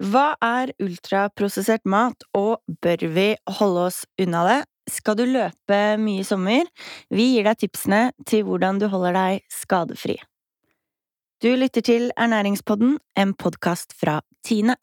Hva 0.00 0.32
er 0.40 0.70
ultraprosessert 0.80 1.82
mat, 1.84 2.24
og 2.32 2.62
bør 2.80 3.02
vi 3.12 3.26
holde 3.58 3.88
oss 3.90 3.98
unna 4.16 4.40
det? 4.46 4.60
Skal 4.88 5.18
du 5.18 5.26
løpe 5.28 5.80
mye 6.00 6.22
i 6.22 6.24
sommer? 6.24 6.64
Vi 7.12 7.26
gir 7.34 7.44
deg 7.44 7.60
tipsene 7.60 8.00
til 8.24 8.46
hvordan 8.48 8.80
du 8.80 8.88
holder 8.88 9.12
deg 9.12 9.44
skadefri. 9.52 10.16
Du 11.44 11.50
lytter 11.58 11.84
til 11.84 12.08
Ernæringspodden, 12.16 12.96
en 13.20 13.34
podkast 13.36 13.92
fra 13.98 14.22
Tine. 14.40 14.78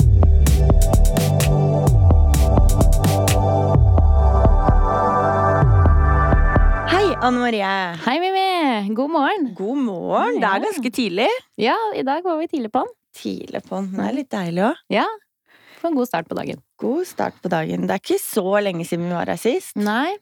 Hei, 6.94 7.10
Anne 7.18 7.42
Marie. 7.42 7.74
Hei, 8.06 8.20
Mimi! 8.22 8.94
God 8.94 9.10
morgen. 9.18 9.52
God 9.58 9.84
morgen. 9.90 10.38
Det 10.38 10.54
er 10.54 10.66
ganske 10.70 10.94
tidlig. 10.94 11.30
Ja, 11.58 11.80
i 11.98 12.06
dag 12.06 12.22
var 12.24 12.38
vi 12.38 12.52
tidlig 12.54 12.70
på'n. 12.78 12.99
Tidlig 13.16 13.64
på 13.66 13.80
den. 13.82 14.00
Er 14.04 14.16
litt 14.16 14.30
deilig 14.34 14.64
òg. 14.70 14.80
Ja. 14.94 15.06
Få 15.80 15.90
en 15.90 15.96
god 15.98 16.10
start 16.10 16.28
på 16.30 16.36
dagen. 16.38 16.60
God 16.82 17.06
start 17.08 17.38
på 17.44 17.52
dagen. 17.52 17.88
Det 17.88 17.96
er 17.96 18.02
ikke 18.04 18.20
så 18.22 18.60
lenge 18.64 18.86
siden 18.88 19.08
vi 19.08 19.16
var 19.16 19.32
her 19.32 19.40
sist. 19.40 19.78
Nei. 19.80 20.18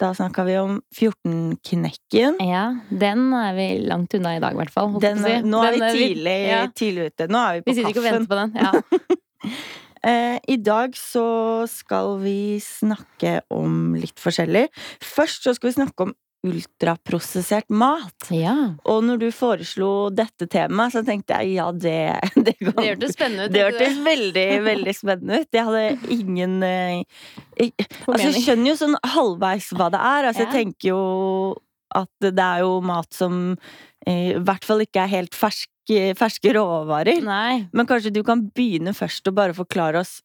Da 0.00 0.10
snakka 0.12 0.44
vi 0.44 0.58
om 0.60 0.74
14-knekken. 0.92 2.36
Ja, 2.44 2.64
den 2.90 3.30
er 3.32 3.54
vi 3.56 3.66
langt 3.88 4.12
unna 4.18 4.34
i 4.36 4.42
dag, 4.42 4.52
i 4.52 4.60
hvert 4.60 4.72
fall. 4.74 4.92
Den, 5.00 5.22
si. 5.24 5.38
nå 5.48 5.62
er 5.64 5.78
vi 5.78 5.92
tidlig, 5.96 6.34
ja. 6.50 6.58
tidlig 6.76 7.06
ute. 7.12 7.28
Nå 7.32 7.40
er 7.40 7.54
vi 7.56 7.62
Vi 7.62 7.70
på 7.70 7.76
sitter 7.78 7.94
ikke 7.94 8.02
og 8.02 8.08
kaffen. 8.10 8.26
venter 8.28 8.34
på 8.34 8.42
den. 8.42 8.58
Ja. 8.60 9.52
Eh, 10.02 10.40
I 10.50 10.56
dag 10.58 10.96
så 10.98 11.62
skal 11.70 12.16
vi 12.24 12.58
snakke 12.58 13.36
om 13.54 13.92
litt 13.94 14.18
forskjellig. 14.18 14.64
Først 14.98 15.46
så 15.46 15.52
skal 15.54 15.68
vi 15.68 15.74
snakke 15.76 16.08
om 16.08 16.10
ultraprosessert 16.42 17.68
mat. 17.70 18.28
ja. 18.34 18.54
Og 18.88 19.02
når 19.06 19.20
du 19.22 19.26
foreslo 19.34 19.88
dette 20.14 20.48
temaet, 20.50 20.94
så 20.96 21.02
tenkte 21.06 21.38
jeg 21.42 21.56
ja, 21.58 21.68
det 21.72 21.94
Det, 22.46 22.54
kan- 22.58 22.74
Det 22.76 22.88
hørtes 22.92 23.14
spennende 23.16 23.46
ut. 23.48 23.52
det 23.54 23.62
hørtes 23.66 23.98
veldig, 24.06 24.46
veldig 24.66 24.94
spennende 24.98 25.40
ut. 25.42 25.48
Jeg 25.52 25.66
hadde 25.68 26.14
ingen 26.16 26.56
eh, 26.66 27.02
jeg, 27.60 27.72
Altså, 28.08 28.30
jeg 28.32 28.42
skjønner 28.46 28.72
jo 28.72 28.78
sånn 28.80 28.96
halvveis 29.14 29.70
hva 29.76 29.90
det 29.94 30.00
er. 30.02 30.30
Altså, 30.30 30.42
Ja. 30.42 30.48
jeg 30.48 30.54
tenker 30.58 30.88
jo 30.92 31.02
at 31.94 32.08
det 32.24 32.32
er 32.40 32.62
jo 32.64 32.80
mat 32.80 33.12
som 33.12 33.38
eh, 34.06 34.32
i 34.32 34.40
hvert 34.42 34.64
fall 34.64 34.80
ikke 34.82 35.04
er 35.04 35.12
helt 35.12 35.34
ferske, 35.36 36.00
ferske 36.18 36.54
råvarer. 36.56 37.20
Nei. 37.22 37.66
Men 37.72 37.86
kanskje 37.86 38.12
du 38.16 38.22
kan 38.26 38.46
begynne 38.56 38.94
først 38.96 39.28
og 39.28 39.36
bare 39.38 39.54
forklare 39.54 40.00
oss 40.00 40.18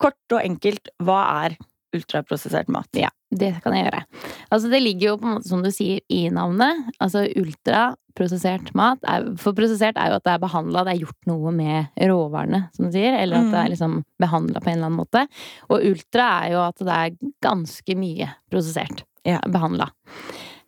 kort 0.00 0.16
og 0.34 0.40
enkelt 0.42 0.88
hva 1.02 1.20
er 1.44 1.56
ultraprosessert 1.94 2.70
mat? 2.72 2.88
Ja, 2.98 3.10
det 3.34 3.52
kan 3.64 3.74
jeg 3.76 3.86
gjøre. 3.86 4.02
Altså, 4.50 4.70
det 4.72 4.80
ligger 4.82 5.08
jo 5.08 5.18
på 5.20 5.28
en 5.28 5.36
måte, 5.36 5.50
som 5.50 5.64
du 5.64 5.70
sier, 5.74 6.00
i 6.12 6.22
navnet. 6.34 6.88
Altså 7.02 7.24
ultraprosessert 7.40 8.72
mat. 8.78 9.02
Er, 9.10 9.30
for 9.40 9.56
prosessert 9.56 9.98
er 10.00 10.12
jo 10.12 10.18
at 10.20 10.26
det 10.26 10.34
er 10.34 10.42
behandla, 10.44 10.84
det 10.86 10.94
er 10.94 11.04
gjort 11.04 11.30
noe 11.30 11.54
med 11.56 12.02
råvarene, 12.10 12.64
som 12.76 12.88
du 12.88 12.96
sier. 12.96 13.18
Eller 13.20 13.40
at 13.42 13.52
det 13.52 13.60
er 13.62 13.74
liksom 13.74 14.00
behandla 14.22 14.62
på 14.62 14.72
en 14.72 14.78
eller 14.78 14.90
annen 14.90 15.02
måte. 15.02 15.26
Og 15.70 15.86
ultra 15.92 16.30
er 16.42 16.56
jo 16.56 16.64
at 16.64 16.82
det 16.82 16.98
er 16.98 17.30
ganske 17.44 17.98
mye 18.00 18.32
prosessert. 18.52 19.06
Ja. 19.24 19.40
Behandla. 19.48 19.88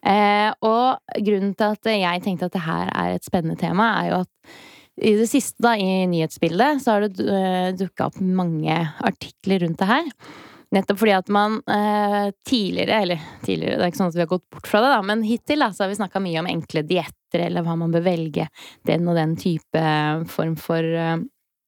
Eh, 0.06 0.52
og 0.64 1.18
grunnen 1.26 1.52
til 1.58 1.74
at 1.74 1.90
jeg 1.90 2.22
tenkte 2.24 2.48
at 2.48 2.54
det 2.54 2.64
her 2.66 2.90
er 2.94 3.16
et 3.16 3.26
spennende 3.26 3.58
tema, 3.58 3.90
er 4.00 4.12
jo 4.12 4.22
at 4.22 4.56
i 4.96 5.12
det 5.18 5.28
siste, 5.28 5.60
da, 5.60 5.74
i 5.76 6.06
nyhetsbildet, 6.08 6.80
så 6.80 6.94
har 6.94 7.04
det 7.04 7.20
uh, 7.20 7.68
dukka 7.76 8.08
opp 8.08 8.20
mange 8.20 8.76
artikler 9.04 9.66
rundt 9.66 9.82
det 9.82 9.88
her. 9.90 10.06
Nettopp 10.74 10.98
fordi 10.98 11.14
at 11.14 11.28
man 11.30 11.60
eh, 11.70 12.32
tidligere, 12.48 12.98
eller 13.04 13.22
tidligere, 13.44 13.76
det 13.78 13.84
er 13.84 13.92
ikke 13.92 14.00
sånn 14.00 14.10
at 14.10 14.18
vi 14.18 14.24
har 14.24 14.32
gått 14.32 14.44
bort 14.50 14.66
fra 14.66 14.80
det, 14.82 14.90
da, 14.96 14.98
men 15.06 15.22
hittil 15.26 15.62
da, 15.62 15.70
så 15.70 15.84
har 15.84 15.92
vi 15.92 15.98
snakka 16.00 16.22
mye 16.24 16.42
om 16.42 16.50
enkle 16.50 16.82
dietter, 16.88 17.44
eller 17.46 17.62
hva 17.62 17.76
man 17.78 17.94
bør 17.94 18.02
velge. 18.08 18.48
Den 18.88 19.06
og 19.06 19.18
den 19.18 19.36
type 19.38 19.78
eh, 19.78 20.24
form 20.32 20.56
for 20.58 20.82
eh, 20.82 21.22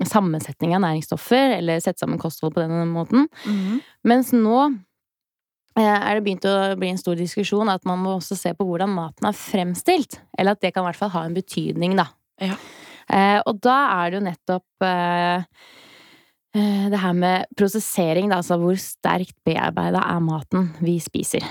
sammensetning 0.07 0.75
av 0.75 0.83
næringsstoffer, 0.87 1.57
eller 1.61 1.81
sette 1.83 2.03
sammen 2.03 2.21
kosthold 2.23 2.57
på 2.57 2.67
den 2.67 2.91
måten. 2.91 3.31
Mhm. 3.47 3.79
Mens 4.11 4.35
nå 4.35 4.59
eh, 4.67 5.87
er 5.87 6.19
det 6.19 6.27
begynt 6.27 6.51
å 6.51 6.59
bli 6.79 6.91
en 6.91 7.01
stor 7.01 7.19
diskusjon 7.19 7.71
at 7.71 7.87
man 7.87 8.03
må 8.03 8.19
også 8.19 8.39
se 8.39 8.55
på 8.59 8.67
hvordan 8.67 8.91
maten 8.99 9.31
er 9.31 9.39
fremstilt. 9.39 10.19
Eller 10.39 10.59
at 10.59 10.65
det 10.65 10.75
kan 10.75 10.83
i 10.83 10.91
hvert 10.91 11.03
fall 11.05 11.15
ha 11.15 11.27
en 11.29 11.39
betydning, 11.39 11.95
da. 11.99 12.11
Ja. 12.43 12.59
Eh, 13.09 13.39
og 13.47 13.63
da 13.65 13.79
er 14.03 14.11
det 14.11 14.19
jo 14.19 14.27
nettopp 14.27 14.89
det 16.93 17.01
her 17.03 17.17
med 17.17 17.49
prosessering, 17.59 18.31
da, 18.31 18.41
altså 18.41 18.59
hvor 18.61 18.79
sterkt 18.81 19.37
bearbeida 19.47 20.03
er 20.03 20.23
maten 20.25 20.71
vi 20.85 20.99
spiser. 21.03 21.45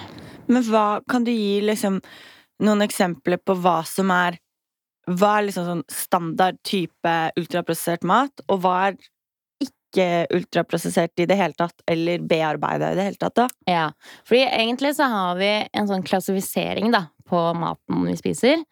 Men 0.47 0.63
hva 0.67 1.01
kan 1.09 1.25
du 1.27 1.31
gi 1.33 1.59
liksom 1.65 1.99
noen 2.63 2.85
eksempler 2.85 3.41
på 3.43 3.57
hva 3.61 3.81
som 3.87 4.11
er 4.13 4.39
Hva 5.07 5.37
er 5.37 5.45
liksom 5.47 5.63
sånn 5.63 5.83
standard 5.87 6.57
type 6.67 7.11
ultraprosessert 7.39 8.03
mat, 8.03 8.41
og 8.51 8.57
hva 8.59 8.73
er 8.89 8.97
ikke 9.63 10.25
ultraprosessert 10.35 11.23
i 11.23 11.27
det 11.29 11.37
hele 11.39 11.55
tatt, 11.55 11.79
eller 11.87 12.25
bearbeida 12.27 12.89
i 12.91 12.97
det 12.97 13.05
hele 13.05 13.21
tatt, 13.21 13.37
da? 13.39 13.45
Ja, 13.71 13.85
fordi 14.27 14.41
egentlig 14.43 14.91
så 14.97 15.07
har 15.07 15.39
vi 15.39 15.47
en 15.71 15.87
sånn 15.87 16.03
klassifisering 16.03 16.91
da, 16.91 17.05
på 17.23 17.39
maten 17.55 18.03
vi 18.03 18.17
spiser. 18.19 18.65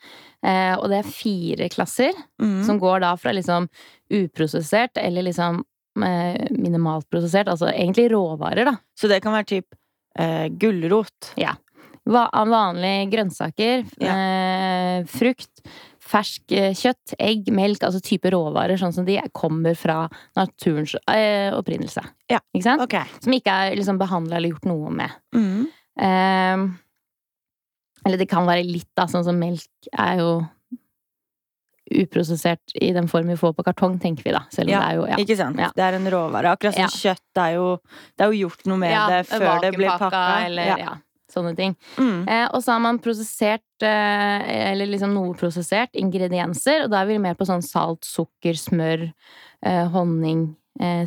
Eh, 0.44 0.76
og 0.76 0.90
det 0.92 1.00
er 1.00 1.08
fire 1.08 1.70
klasser, 1.72 2.12
mm. 2.42 2.60
som 2.68 2.84
går 2.84 3.00
da 3.06 3.14
fra 3.16 3.32
liksom 3.36 3.70
uprosessert 4.12 5.00
eller 5.00 5.30
liksom 5.30 5.64
eh, 5.64 5.64
minimalt 5.96 7.08
prosessert, 7.12 7.50
altså 7.52 7.70
egentlig 7.72 8.10
råvarer, 8.14 8.68
da. 8.68 8.76
Så 8.98 9.10
det 9.12 9.22
kan 9.24 9.36
være 9.36 9.50
typ 9.56 9.78
eh, 10.20 10.48
gulrot. 10.62 11.32
Ja. 11.40 11.56
vanlige 12.06 13.10
grønnsaker, 13.14 13.86
eh, 14.04 15.06
frukt, 15.10 15.64
fersk 16.06 16.54
eh, 16.54 16.74
kjøtt, 16.78 17.16
egg, 17.18 17.50
melk, 17.56 17.84
altså 17.88 18.02
type 18.04 18.30
råvarer, 18.34 18.78
sånn 18.78 18.94
som 18.94 19.08
de 19.08 19.18
kommer 19.34 19.78
fra 19.78 20.04
naturens 20.38 20.96
eh, 21.12 21.50
opprinnelse. 21.56 22.04
Ja. 22.32 22.42
Ikke 22.54 22.68
sant? 22.68 22.86
Okay. 22.86 23.10
Som 23.24 23.34
ikke 23.38 23.54
er 23.54 23.78
liksom 23.80 24.02
behandla 24.02 24.38
eller 24.38 24.54
gjort 24.54 24.70
noe 24.70 24.94
med. 24.94 25.16
Mm. 25.36 25.66
Eh, 26.06 26.66
eller 28.06 28.22
det 28.22 28.30
kan 28.30 28.46
være 28.46 28.68
litt, 28.68 28.92
da, 28.98 29.08
sånn 29.10 29.26
som 29.26 29.40
melk 29.42 29.90
er 29.92 30.22
jo 30.22 30.30
uprosessert 31.92 32.74
i 32.82 32.92
den 32.94 33.08
form 33.08 33.28
vi 33.28 33.38
får 33.38 33.54
på 33.56 33.64
kartong, 33.64 34.00
tenker 34.02 34.24
vi 34.24 34.32
da. 34.32 34.44
Selv 34.50 34.70
om 34.70 34.74
Ja, 34.74 34.80
det 34.80 34.88
er 34.88 34.96
jo 34.96 35.08
ja. 35.08 35.16
Ikke 35.22 35.38
sant? 35.38 35.60
Ja. 35.60 35.70
Det 35.76 35.84
er 35.84 35.94
en 36.00 36.08
råvare. 36.12 36.52
Akkurat 36.58 36.74
som 36.74 36.84
Ja. 36.84 36.88
kjøtt 36.88 37.42
er 37.46 37.54
jo 37.56 37.80
Det 38.18 38.26
er 38.26 38.32
jo 38.32 38.48
gjort 38.50 38.66
noe 38.66 38.78
med 38.78 39.10
det 39.12 39.28
før 39.28 39.62
det 39.62 39.74
blir 39.76 39.90
pakka. 39.98 40.46
Eller, 40.46 40.78
Ja. 40.78 40.98
sånne 41.32 41.56
ting. 41.56 41.76
Mm. 41.98 42.28
Eh, 42.30 42.48
og 42.54 42.62
så 42.64 42.72
har 42.74 42.80
man 42.80 42.98
prosessert, 43.00 43.62
eh, 43.82 44.72
eller 44.72 44.86
liksom 44.88 45.14
noe 45.14 45.34
prosessert, 45.34 45.90
ingredienser. 45.94 46.86
Og 46.86 46.90
da 46.92 47.02
er 47.02 47.06
vi 47.08 47.18
mer 47.18 47.34
på 47.36 47.46
sånn 47.46 47.62
salt, 47.64 48.02
sukker, 48.06 48.54
smør, 48.56 49.12
eh, 49.64 49.88
honning, 49.90 50.56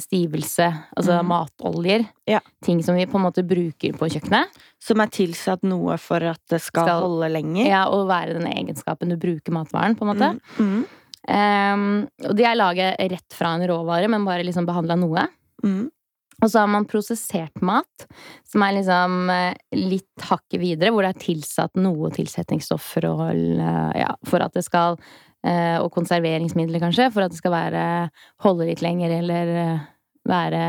stivelse. 0.01 0.65
Altså 0.97 1.19
mm. 1.19 1.27
matoljer. 1.29 2.07
Ja. 2.25 2.39
Ting 2.65 2.79
som 2.85 2.97
vi 2.97 3.05
på 3.07 3.19
en 3.19 3.27
måte 3.27 3.45
bruker 3.45 3.99
på 4.01 4.09
kjøkkenet. 4.15 4.55
Som 4.81 5.03
er 5.05 5.13
tilsatt 5.13 5.67
noe 5.69 5.99
for 6.01 6.25
at 6.25 6.41
det 6.49 6.63
skal, 6.65 6.87
Skal- 6.89 7.03
holde 7.05 7.29
lenger. 7.35 7.67
Ja, 7.69 7.83
og 7.93 8.07
være 8.09 8.39
den 8.39 8.49
egenskapen 8.49 9.13
du 9.13 9.19
bruker 9.21 9.53
matvaren, 9.53 9.99
på 9.99 10.07
en 10.07 10.13
måte. 10.15 10.33
Mm. 10.57 10.71
Mm. 10.71 10.87
Um, 11.29 11.87
og 12.25 12.33
de 12.39 12.49
er 12.49 12.57
laget 12.57 13.03
rett 13.13 13.37
fra 13.37 13.53
en 13.59 13.67
råvare, 13.69 14.09
men 14.09 14.25
bare 14.25 14.47
liksom 14.49 14.69
behandla 14.69 14.97
noe. 14.97 15.27
Mm. 15.61 15.91
Og 16.39 16.51
så 16.51 16.63
har 16.63 16.69
man 16.71 16.87
prosessert 16.87 17.63
mat, 17.67 18.05
som 18.47 18.63
er 18.63 18.77
liksom 18.77 19.31
eh, 19.35 19.57
litt 19.75 20.27
hakket 20.29 20.61
videre, 20.63 20.93
hvor 20.95 21.03
det 21.03 21.17
er 21.17 21.25
tilsatt 21.25 21.81
noe 21.83 22.13
tilsetningsstoffer 22.15 23.09
og 23.11 23.25
eh, 23.27 23.97
ja, 23.99 24.13
for 24.29 24.45
at 24.45 24.55
det 24.55 24.63
skal 24.63 24.95
eh, 24.95 25.09
Og 25.83 25.93
konserveringsmidler, 25.95 26.83
kanskje, 26.83 27.11
for 27.15 27.25
at 27.25 27.33
det 27.33 27.41
skal 27.41 27.55
være 27.55 27.85
holde 28.45 28.67
litt 28.69 28.83
lenger 28.85 29.15
eller 29.21 29.55
eh, 29.63 29.87
være 30.29 30.65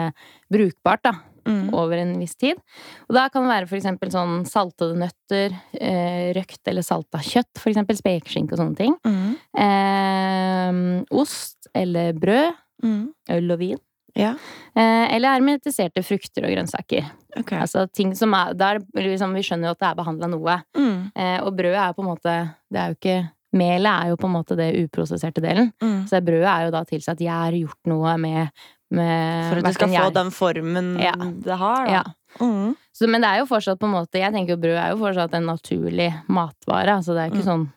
brukbart, 0.51 1.03
da. 1.07 1.15
Mm. 1.49 1.71
Over 1.73 1.97
en 1.97 2.11
viss 2.19 2.35
tid. 2.37 2.59
Og 3.07 3.15
da 3.17 3.23
kan 3.33 3.45
det 3.45 3.49
være 3.49 3.69
for 3.71 4.11
sånn 4.13 4.43
saltede 4.45 4.99
nøtter, 4.99 5.55
eh, 5.79 6.29
røkt 6.37 6.69
eller 6.69 6.85
salta 6.85 7.21
kjøtt, 7.25 7.63
eksempel 7.71 7.97
spekeskinke 7.97 8.53
og 8.53 8.61
sånne 8.61 8.77
ting. 8.77 8.97
Mm. 9.07 9.35
Eh, 9.65 10.81
ost 11.09 11.71
eller 11.73 12.13
brød. 12.13 12.59
Mm. 12.85 13.05
Øl 13.35 13.55
og 13.55 13.63
vin. 13.63 13.79
Ja, 14.17 14.35
Eh, 14.79 15.15
eller 15.15 15.33
hermetiserte 15.33 16.03
frukter 16.05 16.45
og 16.45 16.53
grønnsaker. 16.53 17.07
Okay. 17.39 17.59
Altså 17.59 17.87
ting 17.91 18.13
som 18.15 18.33
er 18.37 18.53
der, 18.53 18.79
liksom, 18.95 19.33
Vi 19.35 19.41
skjønner 19.43 19.69
jo 19.69 19.71
at 19.75 19.79
det 19.81 19.87
er 19.89 19.97
behandla 19.97 20.29
noe. 20.29 20.55
Mm. 20.77 21.11
Eh, 21.15 21.39
og 21.43 21.55
brødet 21.57 21.81
er 21.81 21.93
på 21.93 22.03
en 22.03 22.09
måte 22.09 22.35
Det 22.71 22.79
er 22.79 22.87
jo 22.87 22.97
ikke 22.99 23.17
Melet 23.57 23.89
er 23.89 24.09
jo 24.11 24.17
på 24.21 24.27
en 24.29 24.35
måte 24.35 24.55
det 24.59 24.67
uprosesserte 24.83 25.41
delen. 25.41 25.71
Mm. 25.81 26.03
Så 26.05 26.19
det 26.19 26.25
brødet 26.27 26.49
er 26.51 26.65
jo 26.67 26.73
da 26.75 26.83
tilsatt 26.85 27.17
gjær, 27.23 27.55
gjort 27.57 27.89
noe 27.89 28.11
med, 28.21 28.51
med 28.93 29.49
For 29.49 29.57
at 29.61 29.65
det 29.65 29.73
skal 29.79 29.93
få 29.95 30.11
den 30.13 30.29
formen 30.35 30.91
Ja. 31.01 31.13
det 31.17 31.57
har, 31.57 31.85
da. 31.87 31.91
Ja. 31.91 32.03
Mm. 32.45 32.75
Så, 32.93 33.07
men 33.09 33.21
det 33.25 33.29
er 33.31 33.39
jo 33.41 33.47
fortsatt 33.49 33.79
på 33.81 33.87
en 33.89 33.95
måte 33.95 34.19
Jeg 34.21 34.31
tenker 34.35 34.53
jo 34.53 34.61
brød 34.61 34.77
er 34.77 34.91
jo 34.93 34.99
fortsatt 35.01 35.33
en 35.33 35.47
naturlig 35.49 36.11
matvare. 36.29 36.99
Altså 36.99 37.15
det 37.17 37.23
er 37.25 37.31
ikke 37.31 37.41
Mm. 37.45 37.51
sånn 37.51 37.67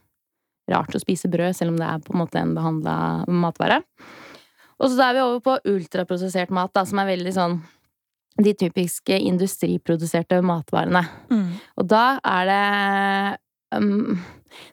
rart 0.71 0.95
å 0.95 1.01
spise 1.01 1.29
brød, 1.33 1.55
selv 1.57 1.73
om 1.73 1.77
det 1.81 1.87
er 1.89 1.99
på 2.05 2.13
en 2.15 2.21
måte 2.21 2.39
en 2.39 2.55
behandla 2.55 3.25
matvare. 3.29 3.81
Og 4.81 4.91
så 4.91 5.01
er 5.09 5.15
vi 5.15 5.21
over 5.25 5.41
på 5.41 5.57
ultraprosessert 5.73 6.51
mat, 6.51 6.73
da, 6.75 6.85
som 6.85 6.99
er 6.99 7.07
veldig 7.17 7.33
sånn 7.33 7.63
de 8.43 8.53
typiske 8.55 9.19
industriproduserte 9.21 10.39
matvarene. 10.43 11.03
Mm. 11.31 11.49
Og 11.77 11.87
da 11.89 12.19
er 12.25 12.47
det 12.49 13.39
um, 13.77 14.19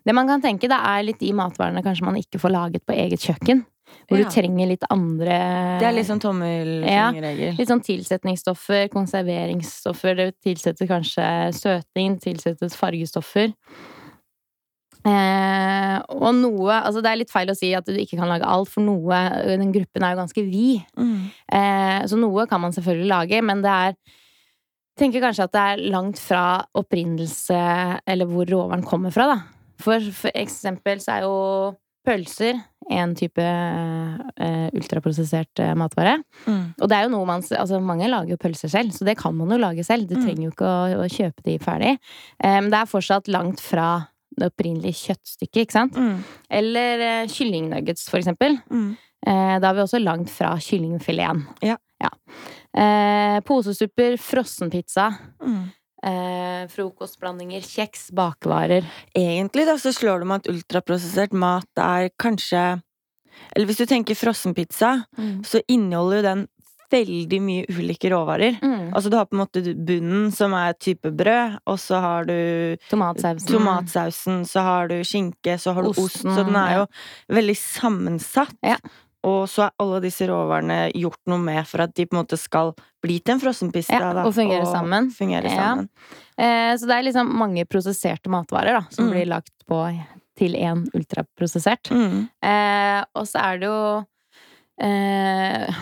Det 0.06 0.16
man 0.16 0.28
kan 0.28 0.42
tenke, 0.44 0.68
det 0.72 0.80
er 0.80 1.04
litt 1.08 1.20
de 1.20 1.32
matvarene 1.34 1.84
kanskje 1.86 2.06
man 2.08 2.18
ikke 2.20 2.40
får 2.42 2.52
laget 2.56 2.86
på 2.86 2.96
eget 2.96 3.20
kjøkken. 3.24 3.66
Hvor 4.10 4.20
Ja. 4.20 4.26
du 4.26 4.30
trenger 4.30 4.68
litt 4.70 4.84
andre 4.90 5.38
Det 5.80 5.88
er 5.88 6.04
sånn 6.06 6.22
tommelfingerregel. 6.22 7.58
Litt 7.58 7.70
sånn 7.70 7.82
tilsetningsstoffer, 7.82 8.88
konserveringsstoffer. 8.94 10.16
Det 10.16 10.28
tilsetter 10.46 10.86
kanskje 10.90 11.26
søting, 11.58 12.20
tilsettes 12.22 12.76
fargestoffer. 12.78 13.54
Eh, 15.08 15.98
og 16.12 16.34
noe 16.36 16.76
Altså, 16.84 17.00
det 17.02 17.08
er 17.10 17.20
litt 17.22 17.32
feil 17.32 17.48
å 17.48 17.56
si 17.56 17.70
at 17.74 17.86
du 17.88 17.94
ikke 17.96 18.18
kan 18.20 18.28
lage 18.28 18.44
alt, 18.44 18.68
for 18.68 18.84
noe 18.84 19.20
Den 19.48 19.72
gruppen 19.72 20.04
er 20.04 20.14
jo 20.14 20.22
ganske 20.22 20.44
vid. 20.44 20.82
Mm. 21.00 21.30
Eh, 21.56 22.00
så 22.10 22.20
noe 22.20 22.46
kan 22.48 22.60
man 22.62 22.76
selvfølgelig 22.76 23.08
lage, 23.08 23.42
men 23.42 23.62
det 23.64 23.72
er 23.72 23.96
tenker 25.00 25.24
kanskje 25.24 25.46
at 25.48 25.54
det 25.56 25.66
er 25.74 25.84
langt 25.94 26.20
fra 26.22 26.44
opprinnelse, 26.78 27.60
eller 28.10 28.30
hvor 28.30 28.50
råvaren 28.50 28.84
kommer 28.86 29.14
fra, 29.16 29.30
da. 29.32 29.40
For, 29.80 30.04
for 30.12 30.36
eksempel 30.36 31.00
så 31.00 31.16
er 31.16 31.24
jo 31.28 31.36
pølser 32.08 32.58
en 32.90 33.12
type 33.16 33.44
uh, 33.44 34.68
ultraprosessert 34.76 35.62
uh, 35.62 35.74
matvare. 35.78 36.18
Mm. 36.48 36.62
Og 36.82 36.90
det 36.90 36.98
er 36.98 37.06
jo 37.06 37.12
noe 37.14 37.28
man 37.28 37.44
Altså, 37.46 37.78
mange 37.84 38.08
lager 38.10 38.34
jo 38.34 38.40
pølser 38.42 38.72
selv, 38.72 38.92
så 38.96 39.06
det 39.08 39.18
kan 39.20 39.36
man 39.38 39.52
jo 39.54 39.60
lage 39.62 39.84
selv. 39.86 40.08
Du 40.10 40.16
Mm. 40.18 40.24
trenger 40.26 40.44
jo 40.48 40.54
ikke 40.54 40.70
å, 40.70 41.04
å 41.04 41.10
kjøpe 41.12 41.46
de 41.46 41.58
ferdig. 41.64 41.98
Men 42.44 42.64
men 42.66 42.72
det 42.74 42.80
er 42.82 42.90
fortsatt 42.92 43.28
langt 43.32 43.62
fra 43.64 44.08
det 44.40 44.48
opprinnelige 44.52 44.96
kjøttstykket, 45.10 45.62
ikke 45.66 45.76
sant? 45.76 45.96
Mm. 46.00 46.24
Eller 46.60 47.06
uh, 47.06 47.28
kyllingnuggets, 47.28 48.10
for 48.10 48.20
eksempel. 48.20 48.58
Mm. 48.72 48.90
Eh, 49.28 49.56
da 49.60 49.70
er 49.70 49.76
vi 49.76 49.82
også 49.84 50.00
langt 50.00 50.30
fra 50.32 50.54
kyllingfileten. 50.64 51.42
Ja. 51.66 51.76
Eh, 52.02 53.40
posesupper, 53.42 54.18
frossenpizza, 54.22 55.08
Mm. 55.42 55.72
eh, 56.04 56.68
frokostblandinger, 56.70 57.62
kjeks, 57.62 58.12
bakevarer. 58.12 58.86
Egentlig 59.16 59.66
da 59.66 59.76
så 59.78 59.92
slår 59.94 60.20
det 60.20 60.28
meg 60.28 60.42
at 60.44 60.54
ultraprosessert 60.54 61.34
mat 61.34 61.66
er 61.78 62.10
kanskje 62.20 62.82
Eller 63.56 63.68
hvis 63.68 63.78
du 63.78 63.86
tenker 63.86 64.16
frossenpizza, 64.20 65.06
så 65.46 65.62
inneholder 65.70 66.18
jo 66.18 66.22
den 66.24 66.48
veldig 66.92 67.38
mye 67.42 67.66
ulike 67.70 68.10
råvarer. 68.12 68.58
Mm. 68.60 68.90
Altså 68.94 69.10
du 69.10 69.16
har 69.16 69.26
på 69.30 69.38
en 69.38 69.46
måte 69.46 69.62
bunnen, 69.86 70.32
som 70.34 70.52
er 70.54 70.74
type 70.74 71.12
brød, 71.16 71.60
og 71.66 71.78
så 71.80 72.02
har 72.02 72.26
du 72.26 72.76
Tomatsausen. 72.90 73.48
tomatsausen, 73.48 74.42
så 74.46 74.62
har 74.66 74.88
du 74.90 74.96
skinke, 75.06 75.56
så 75.62 75.74
har 75.74 75.84
du 75.84 75.90
osten. 75.90 76.04
Osten, 76.06 76.32
Så 76.36 76.44
den 76.46 76.56
er 76.56 76.72
ja. 76.72 76.80
jo 76.86 77.36
veldig 77.36 77.56
sammensatt. 77.56 78.56
Ja. 78.66 78.76
Og 79.28 79.50
så 79.52 79.66
er 79.68 79.74
alle 79.84 80.00
disse 80.06 80.24
råvarene 80.30 80.92
gjort 80.96 81.20
noe 81.28 81.42
med 81.44 81.66
for 81.68 81.84
at 81.84 81.92
de 81.98 82.06
på 82.08 82.16
en 82.16 82.22
måte 82.22 82.38
skal 82.40 82.72
bli 83.04 83.18
til 83.20 83.34
en 83.36 83.42
frossenpizza. 83.42 83.98
Ja, 84.00 84.12
og 84.24 84.34
fungere 84.34 84.66
sammen. 84.70 85.10
Fungere 85.12 85.52
Ja. 85.52 85.74
Eh, 86.40 86.72
så 86.80 86.88
det 86.88 86.96
er 86.96 87.04
liksom 87.04 87.34
mange 87.36 87.66
prosesserte 87.68 88.30
matvarer 88.32 88.80
da, 88.80 88.86
som 88.90 89.06
Mm. 89.10 89.12
blir 89.12 89.26
lagt 89.28 89.52
på 89.68 89.82
til 90.38 90.54
én 90.56 90.86
ultraprosessert. 90.96 91.92
Mm. 91.92 92.30
Eh, 92.42 93.04
og 93.14 93.28
så 93.28 93.40
er 93.44 93.58
det 93.60 93.68
jo 93.68 94.06
eh, 94.82 95.74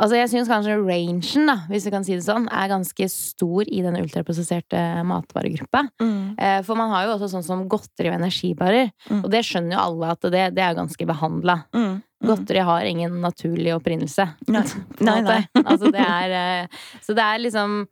Altså, 0.00 0.16
jeg 0.16 0.30
syns 0.32 0.48
kanskje 0.48 0.78
rangen, 0.80 1.46
da, 1.50 1.56
hvis 1.68 1.84
vi 1.86 1.92
kan 1.92 2.04
si 2.06 2.14
det 2.16 2.24
sånn, 2.24 2.46
er 2.48 2.70
ganske 2.72 3.08
stor 3.12 3.68
i 3.68 3.82
den 3.84 3.98
ultraprosesserte 4.00 4.80
matvaregruppa. 5.04 5.82
Mm. 6.00 6.38
Eh, 6.40 6.60
for 6.64 6.78
man 6.80 6.90
har 6.94 7.04
jo 7.06 7.14
også 7.18 7.28
sånn 7.34 7.44
som 7.44 7.66
godteri 7.68 8.08
og 8.08 8.16
energibarer. 8.16 8.88
Mm. 9.10 9.20
Og 9.24 9.28
det 9.34 9.42
skjønner 9.44 9.76
jo 9.76 9.82
alle 9.84 10.12
at 10.16 10.28
det, 10.32 10.44
det 10.56 10.64
er 10.64 10.78
ganske 10.78 11.08
behandla. 11.12 11.58
Mm. 11.76 11.88
Mm. 12.20 12.28
Godteri 12.28 12.64
har 12.68 12.84
ingen 12.88 13.20
naturlig 13.22 13.74
opprinnelse. 13.76 14.26
Nei. 14.48 14.64
Nei, 15.08 15.18
nei. 15.24 15.40
Altså, 15.64 15.92
det 15.92 16.02
er 16.04 16.34
eh, 16.40 16.80
Så 17.04 17.16
det 17.16 17.24
er 17.24 17.44
liksom 17.46 17.82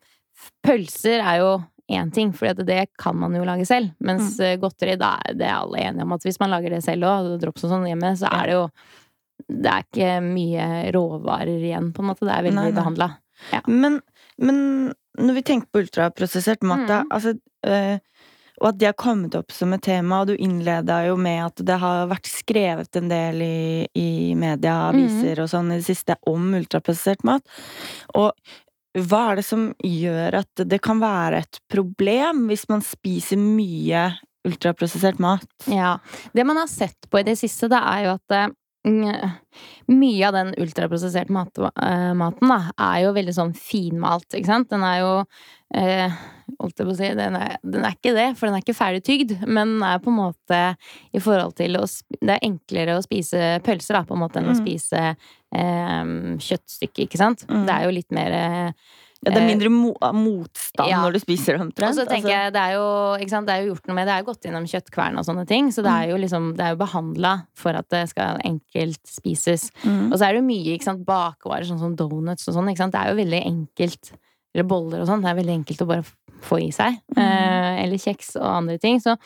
Pølser 0.64 1.20
er 1.24 1.40
jo 1.42 1.52
én 1.90 2.10
ting, 2.12 2.32
for 2.36 2.52
det 2.68 2.82
kan 3.00 3.16
man 3.16 3.32
jo 3.34 3.44
lage 3.48 3.64
selv. 3.66 3.94
Mens 4.04 4.36
Mm. 4.38 4.44
eh, 4.44 4.56
godteri, 4.60 4.96
da 5.00 5.16
det 5.32 5.46
er 5.48 5.56
alle 5.56 5.80
enige 5.80 6.04
om 6.04 6.12
at 6.12 6.22
hvis 6.22 6.38
man 6.40 6.50
lager 6.52 6.70
det 6.76 6.82
selv 6.84 7.04
òg, 7.08 7.40
drops 7.40 7.64
og 7.64 7.70
sånn 7.72 7.86
hjemme, 7.88 8.12
så 8.20 8.28
er 8.30 8.46
det 8.46 8.56
jo 8.58 8.66
Det 9.48 9.70
er 9.72 9.84
ikke 9.86 10.10
mye 10.22 10.92
råvarer 10.92 11.62
igjen, 11.64 11.92
på 11.96 12.02
en 12.04 12.10
måte. 12.10 12.26
Det 12.28 12.34
er 12.36 12.42
veldig 12.50 12.74
behandla. 12.76 13.10
Men, 13.66 14.00
men 14.38 14.58
når 15.18 15.34
vi 15.38 15.42
tenker 15.42 15.68
på 15.72 15.80
ultraprosessert 15.86 16.62
mat, 16.62 16.86
da, 16.88 17.02
Mm. 17.04 17.10
altså, 17.14 17.32
øh, 17.66 17.98
og 18.60 18.68
at 18.68 18.78
det 18.78 18.86
har 18.88 18.94
kommet 18.98 19.34
opp 19.38 19.52
som 19.54 19.72
et 19.72 19.82
tema, 19.86 20.20
og 20.20 20.26
du 20.26 20.34
innleda 20.36 21.06
jo 21.06 21.16
med 21.16 21.44
at 21.46 21.62
det 21.64 21.78
har 21.78 22.08
vært 22.10 22.26
skrevet 22.26 22.96
en 22.98 23.08
del 23.08 23.40
i, 23.42 23.86
i 23.94 24.34
media, 24.34 24.90
Mm. 24.92 24.98
aviser 24.98 25.40
og 25.44 25.48
sånn 25.48 25.70
i 25.72 25.76
det 25.78 25.86
siste 25.86 26.16
om 26.26 26.52
ultraprosessert 26.58 27.22
mat. 27.24 27.42
Og 28.14 28.32
hva 28.98 29.30
er 29.30 29.36
det 29.36 29.44
som 29.46 29.68
gjør 29.84 30.40
at 30.40 30.64
det 30.68 30.80
kan 30.82 30.98
være 30.98 31.38
et 31.44 31.60
problem 31.70 32.48
hvis 32.48 32.68
man 32.68 32.80
spiser 32.82 33.38
mye 33.38 34.08
ultraprosessert 34.44 35.18
mat? 35.22 35.46
Ja. 35.70 35.98
Det 36.34 36.44
man 36.44 36.56
har 36.56 36.66
sett 36.66 36.98
på 37.10 37.20
i 37.20 37.22
det 37.22 37.38
siste, 37.38 37.68
det 37.70 37.78
er 37.78 38.04
jo 38.08 38.14
at 38.18 38.34
eh, 38.34 38.48
mm, 38.48 38.57
mye 39.88 40.26
av 40.28 40.34
den 40.36 40.54
ultraprosesserte 40.60 41.32
mat, 41.34 41.58
uh, 41.58 42.10
maten 42.18 42.50
da, 42.52 42.58
er 42.90 43.04
jo 43.06 43.14
veldig 43.16 43.34
sånn 43.36 43.54
finmalt, 43.56 44.28
ikke 44.36 44.50
sant? 44.50 44.68
Den 44.72 44.84
er 44.86 44.98
jo 45.04 45.12
uh, 45.76 46.18
Holdt 46.58 46.80
jeg 46.80 46.86
på 46.88 46.92
å 46.94 46.96
si 46.96 47.08
den 47.12 47.34
er, 47.36 47.58
den 47.60 47.82
er 47.84 47.92
ikke 47.92 48.14
det, 48.16 48.22
for 48.38 48.48
den 48.48 48.54
er 48.56 48.62
ikke 48.62 48.74
ferdig 48.78 49.02
tygd. 49.04 49.34
Men 49.44 49.74
den 49.74 49.82
er 49.84 49.98
på 50.00 50.08
en 50.08 50.16
måte 50.16 50.60
i 51.12 51.20
forhold 51.20 51.52
til 51.58 51.76
å 51.76 51.82
Det 51.84 52.38
er 52.38 52.46
enklere 52.48 52.94
å 52.96 53.02
spise 53.04 53.58
pølser 53.66 53.98
da, 53.98 54.00
på 54.08 54.16
en 54.16 54.22
måte 54.22 54.40
enn 54.40 54.48
å 54.48 54.54
Mm. 54.56 54.62
spise 54.62 55.02
eh, 55.52 56.14
kjøttstykke, 56.40 57.04
ikke 57.04 57.20
sant? 57.20 57.44
Mm. 57.50 57.66
Det 57.68 57.74
er 57.74 57.84
jo 57.84 57.92
litt 57.98 58.10
mer 58.16 58.32
eh, 58.38 58.72
Ja, 59.26 59.32
det 59.32 59.40
er 59.40 59.42
Eh, 59.42 59.48
mindre 59.48 59.70
mo 59.74 59.88
motstand 60.14 60.90
ja. 60.92 61.00
når 61.02 61.16
du 61.16 61.18
spiser 61.18 61.56
det, 61.56 61.60
Og 61.60 61.66
omtrent. 61.66 61.96
så 61.96 62.04
tenker 62.06 62.30
altså. 62.30 62.36
jeg, 62.36 62.52
det 62.54 62.60
er 62.62 62.74
jo, 62.76 63.28
sant, 63.32 63.48
det 63.48 63.54
er 63.56 63.64
jo 63.64 63.72
gjort 63.72 63.88
noe 63.88 63.96
med 63.98 64.06
Det 64.06 64.12
er 64.14 64.20
jo 64.22 64.26
gått 64.28 64.46
gjennom 64.46 64.68
kjøttkvern 64.70 65.18
og 65.18 65.26
sånne 65.26 65.46
ting, 65.50 65.72
så 65.74 65.82
det 65.82 65.90
er 65.90 66.12
jo 66.12 66.20
liksom 66.22 66.46
Det 66.56 66.64
er 66.64 66.70
jo 66.76 66.78
behandla 66.84 67.32
for 67.58 67.74
at 67.74 67.88
det 67.90 68.04
skal 68.12 68.38
enkelt 68.46 69.00
spises. 69.10 69.72
Mm. 69.82 70.12
Og 70.12 70.14
så 70.18 70.28
er 70.28 70.36
det 70.36 70.42
jo 70.42 70.46
mye 70.46 70.78
sant, 70.86 71.02
bakvarer, 71.08 71.66
sånn 71.66 71.82
som 71.82 71.96
donuts 71.98 72.46
og 72.46 72.54
sånn. 72.54 72.70
Ikke 72.70 72.84
sant? 72.84 72.94
Det 72.94 73.02
er 73.02 73.10
jo 73.10 73.18
veldig 73.18 73.42
enkelt 73.50 74.12
Eller 74.54 74.64
boller 74.70 75.02
og 75.02 75.10
sånn. 75.10 75.20
Det 75.26 75.32
er 75.32 75.40
veldig 75.42 75.56
enkelt 75.58 75.82
å 75.82 75.90
bare 75.90 76.06
få 76.46 76.60
i 76.62 76.70
seg. 76.70 76.94
Mm. 77.16 77.18
Eh, 77.18 77.82
eller 77.82 77.98
kjeks 77.98 78.36
og 78.38 78.46
andre 78.46 78.78
ting. 78.78 79.00
Så 79.02 79.16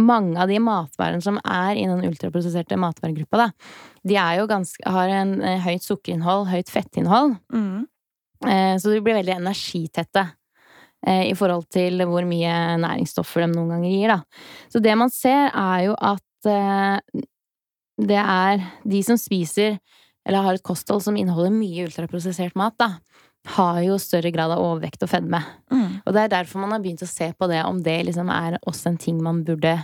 mange 0.00 0.40
av 0.40 0.48
de 0.48 0.56
matvarene 0.58 1.20
som 1.22 1.36
er 1.44 1.76
i 1.76 1.84
den 1.84 2.00
ultraprosesserte 2.08 2.78
matvaregruppa, 2.80 3.36
da, 3.36 3.50
de 4.08 4.16
er 4.16 4.38
jo 4.40 4.48
ganske 4.48 4.80
Har 4.88 5.08
en 5.12 5.42
eh, 5.44 5.60
høyt 5.60 5.84
sukkerinnhold, 5.84 6.48
høyt 6.48 6.72
fettinnhold. 6.72 7.36
Mm. 7.52 7.86
Eh, 8.46 8.76
Så 8.78 8.90
de 8.92 9.00
blir 9.00 9.14
veldig 9.18 9.36
energitette 9.36 10.24
eh, 11.06 11.30
i 11.30 11.34
forhold 11.38 11.68
til 11.70 12.02
hvor 12.08 12.24
mye 12.26 12.76
næringsstoffer 12.82 13.44
de 13.46 13.50
noen 13.54 13.68
ganger 13.76 13.90
gir, 13.90 14.08
da. 14.08 14.20
Så 14.72 14.82
det 14.82 14.96
man 14.98 15.10
ser, 15.10 15.50
er 15.54 15.84
jo 15.88 15.94
at 15.98 16.48
eh, 16.50 17.24
det 18.02 18.18
er 18.22 18.62
de 18.88 19.02
som 19.06 19.18
spiser 19.20 19.78
eller 20.26 20.42
har 20.46 20.54
et 20.54 20.62
kosthold 20.62 21.02
som 21.02 21.16
inneholder 21.18 21.50
mye 21.54 21.84
ultraprosessert 21.88 22.54
mat, 22.58 22.76
da, 22.78 22.92
har 23.56 23.80
jo 23.82 23.96
større 23.98 24.30
grad 24.30 24.52
av 24.54 24.60
overvekt 24.62 25.02
og 25.02 25.10
fedme. 25.10 25.40
Mm. 25.72 25.96
Og 26.06 26.12
det 26.14 26.20
er 26.22 26.28
derfor 26.30 26.62
man 26.62 26.70
har 26.76 26.78
begynt 26.84 27.02
å 27.02 27.08
se 27.10 27.32
på 27.34 27.48
det, 27.50 27.64
om 27.66 27.80
det 27.82 27.96
liksom 28.06 28.30
er 28.30 28.54
også 28.62 28.92
en 28.92 28.98
ting 29.02 29.18
man 29.22 29.40
burde 29.44 29.74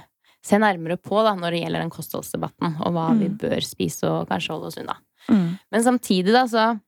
se 0.46 0.60
nærmere 0.62 0.94
på 1.02 1.18
da, 1.26 1.32
når 1.34 1.50
det 1.56 1.62
gjelder 1.64 1.82
den 1.82 1.90
kostholdsdebatten, 1.90 2.76
og 2.86 2.92
hva 2.94 3.08
vi 3.18 3.26
Mm. 3.28 3.38
bør 3.42 3.60
spise 3.66 4.06
og 4.06 4.28
kanskje 4.30 4.52
holde 4.54 4.66
oss 4.70 4.78
unna. 4.78 4.94
Mm. 5.28 5.58
Men 5.74 5.82
samtidig, 5.82 6.32
da, 6.32 6.44
så 6.46 6.80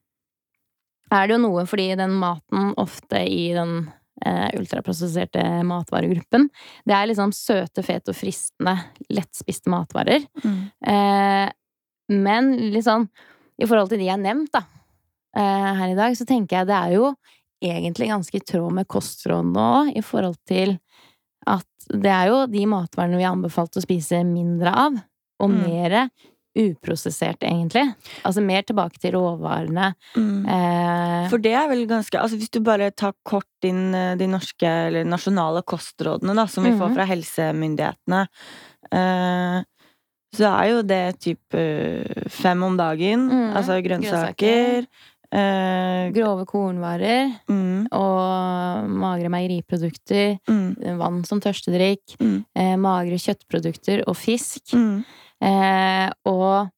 er 1.11 1.27
det 1.27 1.35
jo 1.35 1.41
noe 1.43 1.65
fordi 1.69 1.89
den 1.99 2.13
maten 2.21 2.71
ofte 2.81 3.21
i 3.27 3.51
den 3.55 3.89
eh, 4.25 4.49
ultraprosesserte 4.59 5.43
matvaregruppen, 5.67 6.47
det 6.87 6.95
er 6.95 7.09
liksom 7.09 7.33
søte, 7.35 7.83
fete 7.85 8.13
og 8.13 8.17
fristende, 8.17 8.77
lettspiste 9.11 9.71
matvarer. 9.73 10.23
Mm. 10.43 10.61
Eh, 10.93 11.47
men 12.11 12.53
sånn 12.83 13.07
i 13.61 13.67
forhold 13.67 13.91
til 13.91 14.01
de 14.01 14.07
jeg 14.07 14.15
har 14.15 14.23
nevnt, 14.23 14.51
da, 14.55 14.63
eh, 15.37 15.69
her 15.81 15.93
i 15.93 15.97
dag, 15.99 16.15
så 16.17 16.25
tenker 16.27 16.61
jeg 16.61 16.71
det 16.71 16.79
er 16.79 16.95
jo 16.97 17.11
egentlig 17.61 18.09
ganske 18.09 18.39
i 18.39 18.45
tråd 18.45 18.73
med 18.73 18.89
kostrådene 18.89 19.67
òg, 19.77 19.91
i 19.99 20.01
forhold 20.01 20.39
til 20.49 20.79
at 21.49 21.67
det 21.91 22.11
er 22.13 22.31
jo 22.31 22.41
de 22.49 22.65
matvarene 22.69 23.19
vi 23.19 23.25
har 23.25 23.35
anbefalt 23.35 23.77
å 23.77 23.83
spise 23.83 24.23
mindre 24.25 24.73
av, 24.73 24.97
og 25.41 25.49
Mm. 25.49 25.61
mere 25.67 26.09
uprosessert, 26.57 27.39
egentlig. 27.47 27.85
Altså 28.27 28.41
mer 28.43 28.61
tilbake 28.67 28.99
til 28.99 29.13
råvarene. 29.15 29.93
Mm. 30.17 30.45
Eh, 30.45 31.29
For 31.31 31.37
det 31.39 31.53
er 31.55 31.67
vel 31.71 31.85
ganske 31.87 32.19
Altså 32.19 32.35
hvis 32.37 32.51
du 32.51 32.59
bare 32.59 32.91
tar 32.91 33.13
kort 33.23 33.45
inn 33.63 33.93
eh, 33.95 34.15
de 34.19 34.27
norske 34.27 34.67
eller 34.67 35.05
nasjonale 35.07 35.63
kostrådene 35.63 36.35
da, 36.35 36.45
som 36.51 36.63
vi 36.67 36.71
får 36.75 36.89
Mhm. 36.91 36.95
fra 36.95 37.05
helsemyndighetene, 37.05 38.27
eh, 38.91 39.63
så 40.33 40.47
er 40.47 40.67
jo 40.71 40.81
det 40.87 41.19
typ 41.19 41.53
eh, 41.53 42.27
fem 42.29 42.61
om 42.63 42.75
dagen. 42.77 43.29
Mm. 43.29 43.55
Altså 43.55 43.79
grønnsaker. 43.83 44.85
eh, 45.31 46.11
grove 46.11 46.45
kornvarer 46.45 47.31
mm, 47.47 47.87
og 47.95 48.89
magre 48.89 49.29
meieriprodukter. 49.31 50.37
mm, 50.47 50.97
Vann 50.99 51.23
som 51.25 51.39
tørstedrikk. 51.39 52.17
Mm. 52.19 52.45
Eh, 52.55 52.75
magre 52.75 53.15
kjøttprodukter 53.19 54.03
og 54.07 54.15
fisk. 54.19 54.73
Eh, 55.41 56.09
og 56.29 56.69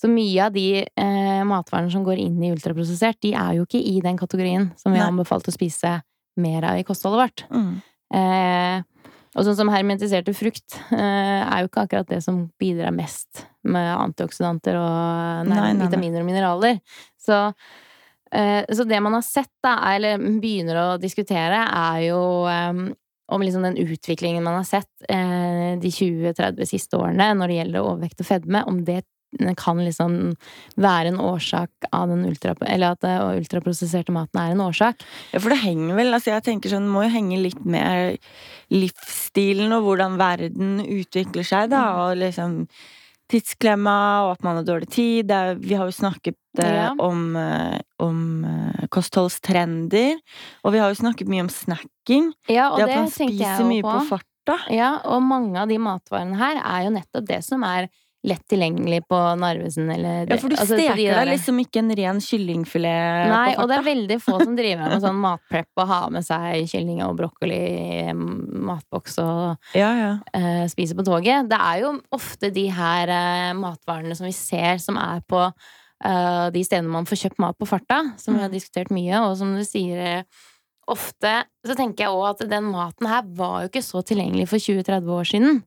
så 0.00 0.08
mye 0.10 0.46
av 0.46 0.52
de 0.54 0.80
eh, 0.82 1.42
matvarene 1.46 1.92
som 1.92 2.02
går 2.06 2.18
inn 2.22 2.38
i 2.42 2.50
ultraprosessert, 2.54 3.18
de 3.22 3.34
er 3.36 3.58
jo 3.58 3.66
ikke 3.66 3.82
i 3.84 4.00
den 4.00 4.16
kategorien 4.18 4.70
som 4.80 4.92
vi 4.92 4.98
har 4.98 5.10
anbefalt 5.12 5.48
å 5.50 5.52
spise 5.54 5.98
mer 6.40 6.64
av 6.64 6.78
i 6.80 6.84
kostholdet 6.88 7.20
vårt. 7.24 7.44
mm, 7.50 7.74
Eh, 8.10 8.82
Og 9.38 9.44
sånn 9.46 9.54
som 9.54 9.68
hermetiserte 9.70 10.32
frukt 10.34 10.74
eh, 10.90 10.98
er 11.46 11.60
jo 11.62 11.68
ikke 11.68 11.84
akkurat 11.86 12.08
det 12.08 12.18
som 12.24 12.50
bidrar 12.58 12.90
mest 12.90 13.44
med 13.62 13.86
antioksidanter 13.94 14.74
og 14.74 15.46
nei, 15.46 15.54
Nei, 15.54 15.60
nei, 15.60 15.72
nei. 15.78 15.86
vitaminer 15.86 16.24
og 16.24 16.26
mineraler. 16.26 16.80
Så, 17.20 17.38
eh, 18.32 18.64
så 18.66 18.82
det 18.88 18.98
man 19.00 19.14
har 19.14 19.22
sett, 19.22 19.52
da, 19.62 19.76
eller 19.94 20.18
begynner 20.18 20.80
å 20.82 20.98
diskutere, 20.98 21.62
er 21.62 22.00
jo 22.08 22.18
eh, 22.50 22.72
om 23.30 23.42
liksom 23.44 23.62
den 23.66 23.78
utviklingen 23.80 24.44
man 24.44 24.58
har 24.60 24.66
sett 24.68 24.90
eh, 25.08 25.78
de 25.80 25.90
20-30 25.90 26.68
siste 26.68 26.98
årene 26.98 27.32
når 27.38 27.48
det 27.50 27.58
gjelder 27.60 27.86
overvekt 27.86 28.20
og 28.24 28.28
fedme, 28.28 28.64
om 28.68 28.84
det 28.84 29.02
kan 29.56 29.78
liksom 29.78 30.32
være 30.74 31.12
en 31.12 31.20
årsak 31.22 31.86
av 31.94 32.08
den 32.10 32.24
ultra... 32.26 32.56
Eller 32.66 32.96
at 32.96 33.04
det 33.04 33.14
ultraprosesserte 33.38 34.10
maten 34.10 34.40
er 34.42 34.56
en 34.56 34.62
årsak. 34.64 35.04
Ja, 35.30 35.38
for 35.38 35.54
det 35.54 35.60
henger 35.62 35.94
vel 35.94 36.10
altså 36.16 36.32
Jeg 36.32 36.42
tenker 36.48 36.72
sånn, 36.72 36.88
det 36.88 36.94
må 36.96 37.04
jo 37.04 37.12
henge 37.14 37.38
litt 37.38 37.60
med 37.62 38.18
livsstilen 38.74 39.70
og 39.76 39.86
hvordan 39.86 40.18
verden 40.18 40.80
utvikler 40.82 41.46
seg, 41.46 41.70
da, 41.70 41.84
Mm. 41.90 42.00
og 42.02 42.16
liksom 42.24 42.56
tidsklemma, 43.30 44.26
og 44.26 44.32
at 44.32 44.42
man 44.42 44.56
har 44.58 44.64
dårlig 44.66 44.90
tid. 44.90 45.28
Det 45.30 45.36
er, 45.36 45.54
vi 45.62 45.74
har 45.78 45.86
jo 45.86 45.94
snakket 45.94 46.34
eh, 46.34 46.39
Ja. 46.58 46.90
om, 46.98 47.36
eh, 47.36 47.78
om 48.02 48.44
eh, 48.44 48.86
kostholdstrender, 48.90 50.18
og 50.64 50.74
vi 50.74 50.82
har 50.82 50.90
jo 50.90 50.98
snakket 50.98 51.30
mye 51.30 51.46
om 51.46 51.52
snacking. 51.52 52.32
Ja, 52.50 52.72
og 52.72 52.80
det 52.80 52.88
det, 52.88 52.92
at 52.92 52.98
man 52.98 53.10
spiser 53.14 53.64
mye 53.68 53.84
på, 53.86 53.94
på. 53.94 54.04
farta. 54.16 54.58
Ja, 54.74 54.96
og 55.06 55.22
mange 55.22 55.60
av 55.62 55.70
de 55.70 55.78
matvarene 55.78 56.38
her 56.40 56.58
er 56.58 56.88
jo 56.88 56.94
nettopp 56.96 57.28
det 57.28 57.42
som 57.46 57.62
er 57.68 57.86
lett 58.22 58.42
tilgjengelig 58.48 59.00
på 59.08 59.18
Narvesen 59.40 59.88
eller 59.90 60.28
Ja, 60.28 60.36
for 60.36 60.52
du 60.52 60.56
altså, 60.58 60.76
de 60.76 60.84
steker 60.90 61.16
deg 61.16 61.30
liksom 61.30 61.60
ikke 61.62 61.80
en 61.80 61.92
ren 61.96 62.20
kyllingfilet 62.20 63.30
Nei, 63.32 63.54
på 63.54 63.62
og 63.62 63.70
det 63.70 63.78
er 63.78 63.86
veldig 63.86 64.18
få 64.20 64.36
som 64.42 64.58
driver 64.58 64.92
med 64.92 65.00
sånn 65.06 65.20
matprep 65.22 65.80
og 65.80 65.88
har 65.88 66.12
med 66.12 66.26
seg 66.26 66.68
kylling 66.68 67.00
og 67.06 67.16
brokkoli 67.16 67.56
i 67.56 68.12
matboks 68.12 69.16
og 69.24 69.72
Ja, 69.78 69.90
ja. 69.96 70.12
Uh, 70.36 70.66
spiser 70.68 70.98
på 70.98 71.06
toget. 71.06 71.48
Det 71.48 71.56
er 71.56 71.84
jo 71.86 71.94
ofte 72.12 72.52
de 72.52 72.66
her 72.74 73.08
uh, 73.08 73.56
matvarene 73.56 74.16
som 74.18 74.28
vi 74.28 74.36
ser 74.36 74.82
som 74.82 75.00
er 75.00 75.24
på 75.24 75.40
eh, 75.46 75.70
de 76.02 76.62
stedene 76.64 76.88
man 76.88 77.04
får 77.08 77.18
kjøpt 77.26 77.38
mat 77.42 77.58
på 77.60 77.66
farta, 77.68 78.00
som 78.18 78.34
vi 78.34 78.40
har 78.40 78.48
Mm. 78.48 78.54
diskutert 78.56 78.90
mye, 78.90 79.18
og 79.20 79.36
som 79.36 79.54
du 79.54 79.60
sier 79.64 79.98
eh, 80.00 80.22
ofte 80.88 81.44
Så 81.66 81.76
tenker 81.76 82.06
jeg 82.06 82.14
òg 82.14 82.30
at 82.30 82.48
den 82.48 82.64
maten 82.72 83.06
her 83.06 83.22
var 83.36 83.62
jo 83.62 83.68
ikke 83.68 83.82
så 83.84 84.00
tilgjengelig 84.02 84.48
for 84.48 84.58
20-30 84.58 85.10
år 85.12 85.28
siden. 85.28 85.60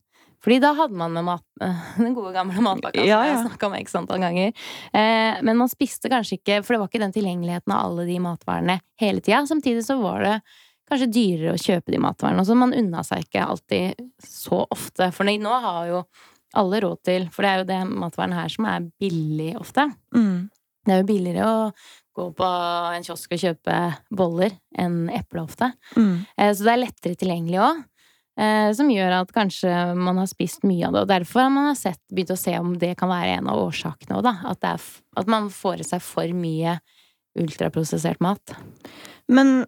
Fordi 0.44 0.58
da 0.60 0.74
hadde 0.76 0.92
man 1.00 1.12
med 1.14 1.24
mat, 1.24 1.44
den 1.96 2.12
gode 2.14 2.34
gamle 2.34 2.60
matpakka 2.60 2.98
som 3.00 3.06
Ja, 3.08 3.22
jeg 3.24 3.30
ja. 3.32 3.38
har 3.38 3.46
snakka 3.48 3.66
om 3.70 3.74
x 3.78 3.94
antall 3.96 4.20
ganger. 4.20 4.52
Eh, 4.92 5.40
men 5.40 5.56
man 5.56 5.68
spiste 5.72 6.10
kanskje 6.12 6.36
ikke 6.40 6.58
For 6.64 6.74
det 6.74 6.80
var 6.82 6.88
ikke 6.92 7.00
den 7.06 7.14
tilgjengeligheten 7.16 7.72
av 7.72 7.86
alle 7.86 8.04
de 8.10 8.18
matvarene 8.20 8.80
hele 9.00 9.20
tida. 9.24 9.46
Samtidig 9.48 9.86
så 9.86 9.96
var 10.02 10.20
det 10.26 10.34
kanskje 10.90 11.08
dyrere 11.14 11.54
å 11.54 11.62
kjøpe 11.62 11.94
de 11.94 12.02
matvarene. 12.04 12.40
Og 12.42 12.46
Så 12.50 12.54
man 12.60 12.74
unna 12.76 13.00
seg 13.06 13.24
ikke 13.24 13.46
alltid 13.46 14.10
så 14.20 14.66
ofte. 14.68 15.08
For 15.14 15.24
nå 15.24 15.60
har 15.64 15.86
jo 15.88 16.02
alle 16.54 16.80
råd 16.84 17.00
til 17.06 17.28
For 17.32 17.44
det 17.44 17.50
er 17.50 17.62
jo 17.62 17.68
det 17.68 17.80
matvaren 18.04 18.34
her 18.36 18.52
som 18.52 18.68
er 18.70 18.86
billig 19.00 19.54
ofte. 19.60 19.88
Mm. 20.14 20.50
Det 20.84 20.92
er 20.94 21.00
jo 21.00 21.08
billigere 21.08 21.48
å 21.48 21.72
gå 22.14 22.28
på 22.38 22.48
en 22.94 23.06
kiosk 23.06 23.32
og 23.34 23.42
kjøpe 23.42 23.78
boller 24.14 24.52
enn 24.78 25.08
eple 25.10 25.42
ofte. 25.42 25.72
Mm. 25.96 26.14
Eh, 26.36 26.52
Så 26.54 26.66
det 26.66 26.72
er 26.74 26.82
lettere 26.84 27.18
tilgjengelig 27.18 27.60
òg. 27.64 27.82
Som 28.74 28.88
gjør 28.90 29.12
at 29.20 29.28
kanskje 29.30 29.70
man 29.94 30.16
har 30.18 30.26
spist 30.26 30.64
mye 30.66 30.88
av 30.88 30.96
det. 30.96 31.02
Og 31.04 31.10
derfor 31.12 31.44
har 31.44 31.52
man 31.54 31.76
sett, 31.78 32.00
begynt 32.10 32.32
å 32.34 32.36
se 32.40 32.56
om 32.58 32.72
det 32.82 32.96
kan 32.98 33.06
være 33.06 33.36
en 33.38 33.46
av 33.52 33.60
årsakene 33.62 34.16
òg, 34.16 34.24
da. 34.26 34.32
At, 34.50 34.58
det 34.58 34.72
er, 34.72 34.86
at 35.22 35.30
man 35.30 35.46
får 35.54 35.84
i 35.84 35.86
seg 35.86 36.02
for 36.02 36.34
mye 36.34 36.72
ultraprosessert 37.38 38.18
mat. 38.24 38.56
Men, 39.30 39.64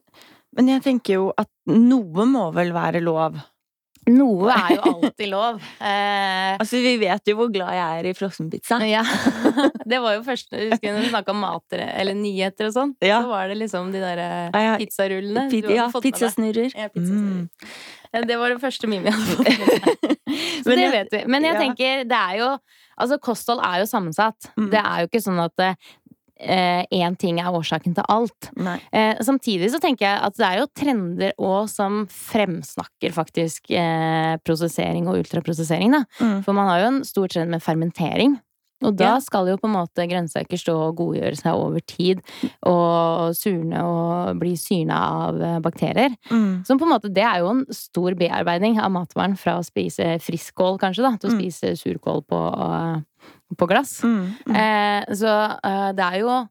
men 0.57 0.73
jeg 0.73 0.83
tenker 0.83 1.21
jo 1.21 1.29
at 1.39 1.47
noe 1.71 2.27
må 2.27 2.49
vel 2.57 2.75
være 2.75 3.05
lov. 3.07 3.39
Noe 4.13 4.55
er 4.55 4.77
jo 4.77 4.93
alltid 4.93 5.31
lov. 5.33 5.59
Eh, 5.87 6.55
Altså, 6.57 6.79
vi 6.83 6.95
vet 7.01 7.29
jo 7.29 7.35
hvor 7.39 7.51
glad 7.53 7.75
jeg 7.75 8.01
er 8.01 8.09
i 8.11 8.15
frossenpizza. 8.17 8.79
ja. 8.97 9.03
Det 9.91 9.99
var 10.03 10.17
jo 10.17 10.23
første 10.27 10.63
Husker 10.71 10.95
når 10.95 11.05
vi 11.07 11.11
snakka 11.13 11.35
om 11.35 11.43
mat 11.43 11.77
eller 11.77 12.17
nyheter 12.19 12.71
og 12.71 12.75
sånn? 12.77 12.95
Ja. 13.05 13.21
Så 13.25 13.31
var 13.33 13.51
det 13.51 13.59
liksom 13.61 13.91
de 13.95 14.01
Ja, 14.03 14.49
ja. 14.53 14.75
pizzarullene. 14.81 15.47
Pi 15.53 15.63
ja, 15.75 15.89
pizzasnurrer. 15.91 16.71
Ja, 16.73 16.89
pizzasnurrer. 16.95 17.47
Mm. 17.47 17.71
Eh, 18.13 18.27
Det 18.31 18.39
var 18.41 18.55
det 18.55 18.63
første 18.63 18.91
mime 18.91 19.11
jeg 19.11 19.19
hadde 19.19 19.37
fått 19.37 19.47
med 19.47 19.67
meg. 19.67 20.17
Så 20.63 20.71
Men 20.71 20.79
det 20.81 20.91
vet 20.95 21.13
vi. 21.15 21.23
Men 21.31 21.47
jeg 21.51 21.61
tenker, 21.63 22.05
det 22.09 22.25
er 22.25 22.43
jo 22.43 22.51
Altså, 22.97 23.19
kosthold 23.21 23.61
er 23.61 23.83
jo 23.83 23.87
sammensatt. 23.91 24.47
Mm. 24.57 24.71
Det 24.73 24.81
er 24.81 25.03
jo 25.03 25.09
ikke 25.11 25.21
sånn 25.21 25.41
at 25.43 25.63
én 26.37 27.17
ting 27.17 27.41
er 27.41 27.55
årsaken 27.55 27.95
til 27.97 28.05
alt. 28.13 28.51
Eh, 28.93 29.17
samtidig 29.25 29.71
så 29.73 29.81
tenker 29.81 30.07
jeg 30.07 30.25
at 30.29 30.37
det 30.37 30.47
er 30.47 30.61
jo 30.61 30.67
trender 30.77 31.33
òg 31.41 31.71
som 31.73 32.03
fremsnakker 32.13 33.15
faktisk 33.17 33.71
eh, 33.73 34.37
prosessering 34.45 35.09
og 35.09 35.23
ultraprosessering, 35.23 35.97
da. 35.97 36.03
Mm. 36.21 36.43
For 36.45 36.57
man 36.57 36.69
har 36.69 36.83
jo 36.83 36.91
en 36.91 37.01
stor 37.09 37.33
trend 37.33 37.55
med 37.55 37.65
fermentering. 37.65 38.37
Og 38.85 38.93
da 38.99 39.15
skal 39.25 39.49
jo 39.49 39.57
på 39.57 39.69
en 39.71 39.73
måte 39.79 40.05
grønnsaker 40.11 40.61
stå 40.61 40.75
og 40.91 40.97
godgjøre 40.99 41.37
seg 41.39 41.55
over 41.57 41.81
tid, 41.89 42.21
og 42.69 43.33
surne 43.39 43.81
og 43.89 44.37
bli 44.43 44.53
syrna 44.61 44.99
av 45.29 45.41
eh, 45.41 45.59
bakterier. 45.65 46.13
Mm. 46.29 46.65
Som 46.69 46.79
på 46.79 46.85
en 46.85 46.93
måte, 46.93 47.09
Det 47.09 47.25
er 47.25 47.41
jo 47.41 47.49
en 47.55 47.65
stor 47.73 48.13
bearbeiding 48.21 48.77
av 48.79 48.93
matvaren 48.93 49.37
fra 49.41 49.57
å 49.59 49.65
spise 49.65 50.19
friskkål, 50.21 50.77
kanskje, 50.83 51.07
da, 51.09 51.17
til 51.17 51.31
å 51.31 51.33
Mm. 51.33 51.41
spise 51.41 51.73
surkål 51.81 52.21
på, 52.29 52.43
eh, 52.67 53.01
på 53.57 53.67
glass. 53.67 54.03
Mm. 54.05 54.35
Mm. 54.47 54.57
Eh, 54.57 55.15
så 55.15 55.33
eh, 55.65 55.93
det 55.97 56.05
er 56.13 56.21
jo 56.21 56.49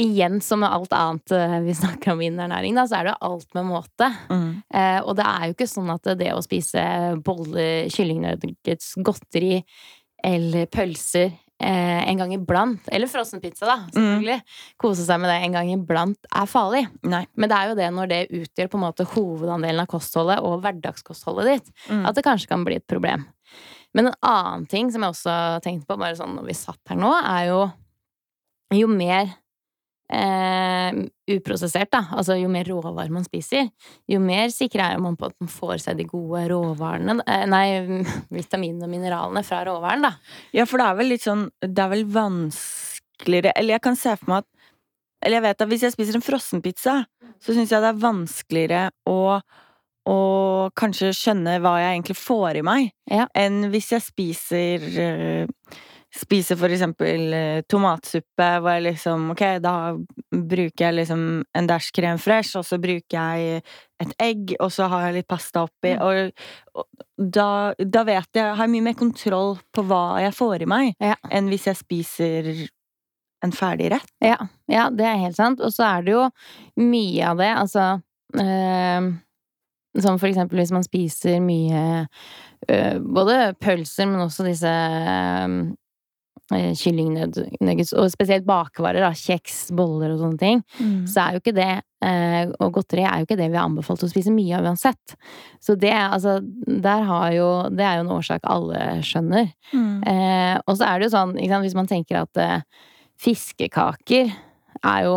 Igjen 0.00 0.38
som 0.40 0.60
med 0.62 0.70
alt 0.72 0.92
annet 0.94 1.32
eh, 1.34 1.56
vi 1.66 1.74
snakker 1.74 2.12
om 2.14 2.20
innen 2.22 2.44
ernæring, 2.46 2.76
da, 2.78 2.84
så 2.88 3.00
er 3.00 3.08
det 3.10 3.16
alt 3.26 3.50
med 3.58 3.66
måte. 3.68 4.06
Mm. 4.30 4.62
Eh, 4.72 5.00
og 5.02 5.16
det 5.18 5.26
er 5.26 5.48
jo 5.48 5.56
ikke 5.56 5.66
sånn 5.68 5.90
at 5.92 6.06
det 6.16 6.30
å 6.32 6.40
spise 6.46 6.84
boller, 7.26 7.90
kyllingnuggets, 7.92 8.94
godteri 9.04 9.58
eller 10.24 10.66
pølser 10.72 11.30
eh, 11.60 12.00
en 12.10 12.18
gang 12.20 12.32
iblant, 12.34 12.86
eller 12.92 13.10
frossenpizza, 13.10 13.66
da, 13.68 13.76
selvfølgelig, 13.94 14.38
kose 14.80 15.04
seg 15.04 15.20
med 15.20 15.30
det 15.32 15.38
en 15.46 15.56
gang 15.58 15.72
iblant, 15.74 16.18
er 16.32 16.46
farlig. 16.50 16.86
Nei. 17.04 17.24
Men 17.36 17.52
det 17.52 17.58
er 17.58 17.68
jo 17.72 17.76
det 17.80 17.90
når 17.96 18.08
det 18.12 18.20
utgjør 18.40 18.70
på 18.72 18.78
en 18.80 18.84
måte 18.86 19.08
hovedandelen 19.14 19.82
av 19.84 19.90
kostholdet 19.92 20.40
og 20.44 20.62
hverdagskostholdet 20.64 21.50
ditt, 21.52 21.70
Mm. 21.90 22.06
at 22.08 22.14
det 22.16 22.24
kanskje 22.24 22.48
kan 22.48 22.64
bli 22.64 22.76
et 22.80 22.86
problem. 22.86 23.26
Men 23.94 24.06
en 24.06 24.18
annen 24.22 24.66
ting 24.70 24.90
som 24.92 25.02
jeg 25.02 25.10
også 25.16 25.36
tenkte 25.64 25.86
på, 25.90 25.98
bare 25.98 26.14
sånn 26.16 26.36
når 26.36 26.46
vi 26.46 26.54
satt 26.54 26.80
her 26.88 26.96
nå, 26.96 27.10
er 27.24 27.48
jo 27.50 27.60
jo 28.72 28.86
mer 28.86 29.32
eh, 30.12 30.98
uprosessert, 31.30 31.90
da, 31.92 32.00
altså 32.18 32.36
jo 32.40 32.48
mer 32.52 32.66
råvarer 32.68 33.12
man 33.14 33.24
spiser, 33.26 33.68
jo 34.10 34.20
mer 34.22 34.50
sikker 34.54 34.82
er 34.84 34.98
man 35.02 35.16
på 35.20 35.28
at 35.30 35.36
man 35.40 35.50
får 35.52 35.78
seg 35.84 36.00
de 36.00 36.06
gode 36.10 36.42
råvarene, 36.50 37.18
eh, 37.26 37.44
nei, 37.50 37.64
vitaminene 38.40 38.88
og 38.88 38.92
mineralene 38.92 39.44
fra 39.46 39.62
råvaren, 39.68 40.06
da. 40.08 40.14
Ja, 40.56 40.66
for 40.68 40.82
det 40.82 40.88
er 40.88 40.98
vel 41.00 41.12
litt 41.14 41.24
sånn 41.26 41.46
Det 41.62 41.82
er 41.84 41.90
vel 41.92 42.04
vanskeligere 42.10 43.52
Eller 43.56 43.76
jeg 43.76 43.82
kan 43.84 43.98
se 43.98 44.14
for 44.18 44.32
meg 44.32 44.44
at 44.44 44.48
Eller 45.26 45.36
jeg 45.38 45.44
vet 45.46 45.64
at 45.64 45.70
hvis 45.72 45.82
jeg 45.86 45.94
spiser 45.94 46.16
en 46.18 46.24
frossenpizza, 46.24 46.94
så 47.40 47.54
syns 47.56 47.72
jeg 47.72 47.82
det 47.84 47.90
er 47.92 48.04
vanskeligere 48.04 48.84
å 49.10 49.18
og 50.10 50.72
kanskje 50.80 51.10
skjønne 51.14 51.58
hva 51.60 51.74
jeg 51.78 51.92
egentlig 51.92 52.16
får 52.18 52.56
i 52.56 52.62
meg, 52.66 52.86
Ja. 53.12 53.26
enn 53.36 53.68
hvis 53.70 53.90
jeg 53.92 54.02
spiser 54.02 54.86
eh, 54.98 55.50
Spiser 56.10 56.58
for 56.58 56.72
eksempel 56.74 57.32
eh, 57.36 57.60
tomatsuppe, 57.70 58.46
hvor 58.58 58.74
jeg 58.74 58.82
liksom 58.88 59.28
Ok, 59.30 59.44
da 59.62 59.74
bruker 60.32 60.88
jeg 60.88 60.96
liksom 60.96 61.20
en 61.54 61.68
dash 61.70 61.92
krem 61.94 62.18
fresh, 62.18 62.56
og 62.58 62.64
så 62.66 62.80
bruker 62.82 63.14
jeg 63.14 63.62
et 64.02 64.14
egg, 64.18 64.56
og 64.58 64.72
så 64.74 64.88
har 64.90 65.04
jeg 65.06 65.20
litt 65.20 65.28
pasta 65.30 65.62
oppi, 65.68 65.92
og, 66.02 66.32
og 66.74 67.06
da, 67.20 67.46
da 67.78 68.02
vet 68.08 68.26
jeg 68.34 68.56
Har 68.56 68.64
jeg 68.66 68.72
mye 68.74 68.88
mer 68.88 68.98
kontroll 68.98 69.58
på 69.76 69.84
hva 69.86 70.20
jeg 70.24 70.34
får 70.34 70.64
i 70.66 70.70
meg, 70.72 70.92
Ja. 70.98 71.14
enn 71.30 71.50
hvis 71.52 71.68
jeg 71.70 71.78
spiser 71.78 72.50
en 73.44 73.52
ferdig 73.56 73.90
rett. 73.94 74.10
Ja, 74.20 74.36
ja, 74.68 74.88
det 74.92 75.06
er 75.06 75.16
helt 75.22 75.36
sant. 75.38 75.62
Og 75.64 75.72
så 75.72 75.86
er 75.86 76.02
det 76.04 76.12
jo 76.12 76.26
mye 76.76 77.24
av 77.30 77.38
det, 77.40 77.48
altså 77.56 77.84
øh, 78.36 79.06
Som 80.00 80.18
for 80.20 80.28
eksempel 80.28 80.60
hvis 80.60 80.72
man 80.74 80.84
spiser 80.84 81.40
mye 81.40 81.84
øh, 82.68 82.98
Både 83.00 83.54
pølser, 83.60 84.06
men 84.06 84.20
også 84.26 84.44
disse 84.46 84.68
uh, 84.70 85.56
kyllingnuggets, 86.50 87.92
og 87.94 88.10
spesielt 88.12 88.46
bakvarer, 88.48 89.04
da, 89.04 89.12
kjeks, 89.16 89.68
boller 89.76 90.14
og 90.14 90.24
sånne 90.24 90.40
ting, 90.40 90.62
så 91.08 91.22
er 91.22 91.36
jo 91.36 91.42
ikke 91.42 91.54
det 91.56 91.70
eh, 92.04 92.50
Og 92.58 92.72
godteri 92.74 93.04
er 93.06 93.20
jo 93.20 93.28
ikke 93.28 93.38
det 93.38 93.50
vi 93.52 93.58
har 93.58 93.68
anbefalt 93.68 94.02
å 94.04 94.10
spise 94.10 94.32
mye 94.34 94.58
av 94.58 94.66
uansett. 94.66 95.16
Så 95.62 95.76
det 95.78 95.94
altså 95.94 96.38
Der 96.42 97.06
har 97.06 97.32
jo 97.36 97.48
Det 97.70 97.84
er 97.86 97.98
jo 97.98 98.04
en 98.06 98.14
årsak 98.16 98.46
alle 98.50 99.00
skjønner. 99.06 99.50
Mm. 99.72 99.96
Eh, 100.02 100.56
og 100.66 100.78
så 100.78 100.88
er 100.88 100.98
det 100.98 101.08
jo 101.08 101.16
sånn, 101.16 101.36
sant, 101.38 101.66
hvis 101.66 101.78
man 101.78 101.90
tenker 101.90 102.22
at 102.24 102.40
eh, 102.40 102.86
fiskekaker 103.20 104.32
er 104.86 105.04
jo 105.04 105.16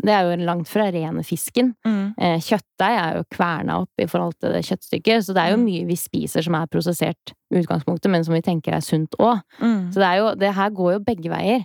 Det 0.00 0.12
er 0.12 0.22
jo 0.28 0.44
langt 0.44 0.68
fra 0.68 0.86
rene 0.92 1.22
fisken. 1.26 1.74
Mm. 1.84 2.14
Eh, 2.16 2.38
kjøttdeig 2.40 2.96
er 3.00 3.16
jo 3.16 3.24
kverna 3.32 3.80
opp 3.82 3.98
i 3.98 4.06
forhold 4.06 4.34
til 4.40 4.52
det 4.52 4.60
kjøttstykket, 4.68 5.24
så 5.24 5.34
det 5.34 5.42
er 5.42 5.50
jo 5.50 5.56
Mm. 5.56 5.64
mye 5.64 5.86
vi 5.88 5.96
spiser 5.96 6.42
som 6.44 6.54
er 6.54 6.66
prosessert 6.66 7.32
i 7.52 7.58
utgangspunktet, 7.60 8.10
men 8.10 8.24
som 8.24 8.34
vi 8.34 8.40
tenker 8.40 8.72
er 8.72 8.80
sunt 8.80 9.10
òg. 9.18 9.40
Mm. 9.60 9.90
Så 9.92 9.94
det 9.94 10.06
er 10.06 10.16
jo 10.20 10.34
Det 10.34 10.54
her 10.54 10.70
går 10.70 10.92
jo 10.92 11.04
begge 11.04 11.30
veier. 11.30 11.64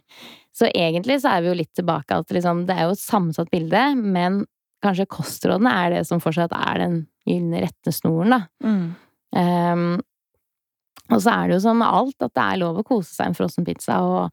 Så 0.56 0.72
egentlig 0.74 1.22
så 1.22 1.36
er 1.36 1.42
vi 1.42 1.48
jo 1.50 1.54
litt 1.54 1.74
tilbake 1.76 2.12
at 2.18 2.28
liksom, 2.30 2.66
det 2.66 2.76
er 2.78 2.84
jo 2.88 2.92
et 2.92 3.00
sammensatt 3.04 3.50
bilde, 3.52 3.96
men 3.96 4.46
kanskje 4.84 5.06
kostrådene 5.08 5.72
er 5.72 5.90
det 5.92 6.08
som 6.08 6.20
fortsatt 6.20 6.52
er 6.52 6.78
den 6.80 7.08
gylne 7.28 7.62
rettesnoren, 7.62 8.30
da. 8.30 8.48
Mm. 8.64 8.96
Um, 9.36 10.02
og 11.12 11.22
så 11.22 11.30
er 11.32 11.48
det 11.48 11.56
jo 11.58 11.60
som 11.60 11.78
med 11.78 11.88
alt, 11.88 12.16
at 12.22 12.34
det 12.34 12.44
er 12.44 12.58
lov 12.62 12.78
å 12.80 12.84
kose 12.88 13.14
seg 13.14 13.28
en 13.28 13.36
frossen 13.38 13.66
pizza, 13.66 14.00
og, 14.02 14.32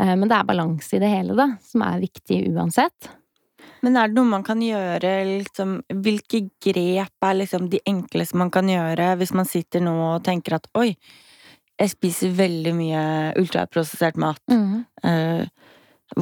men 0.00 0.24
det 0.30 0.36
er 0.38 0.46
balanse 0.48 0.96
i 0.96 1.00
det 1.02 1.10
hele, 1.12 1.34
da, 1.36 1.50
som 1.60 1.82
er 1.84 2.00
viktig 2.00 2.38
uansett. 2.52 3.10
Men 3.82 3.96
er 3.98 4.08
det 4.10 4.16
noe 4.16 4.30
man 4.30 4.44
kan 4.46 4.60
gjøre, 4.62 5.10
liksom 5.42 5.74
Hvilke 6.04 6.44
grep 6.62 7.26
er 7.26 7.34
liksom 7.38 7.68
de 7.70 7.80
enkleste 7.90 8.38
man 8.38 8.50
kan 8.54 8.68
gjøre 8.70 9.12
hvis 9.20 9.32
man 9.34 9.48
sitter 9.48 9.82
nå 9.82 9.92
og 10.06 10.24
tenker 10.26 10.56
at 10.58 10.68
oi, 10.78 10.92
jeg 11.80 11.90
spiser 11.90 12.34
veldig 12.38 12.72
mye 12.78 13.02
ultraprosessert 13.40 14.18
mat. 14.22 14.40
Eh, 14.52 15.42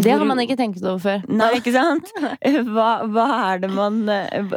Det 0.00 0.12
har 0.14 0.24
man 0.24 0.40
ikke 0.40 0.56
tenkt 0.56 0.82
over 0.84 1.00
før. 1.02 1.24
Nei, 1.28 1.50
ikke 1.58 1.72
sant? 1.74 2.12
Hva, 2.74 2.90
hva 3.10 3.26
er 3.50 3.64
det 3.64 3.70
man 3.74 4.02
eh, 4.08 4.54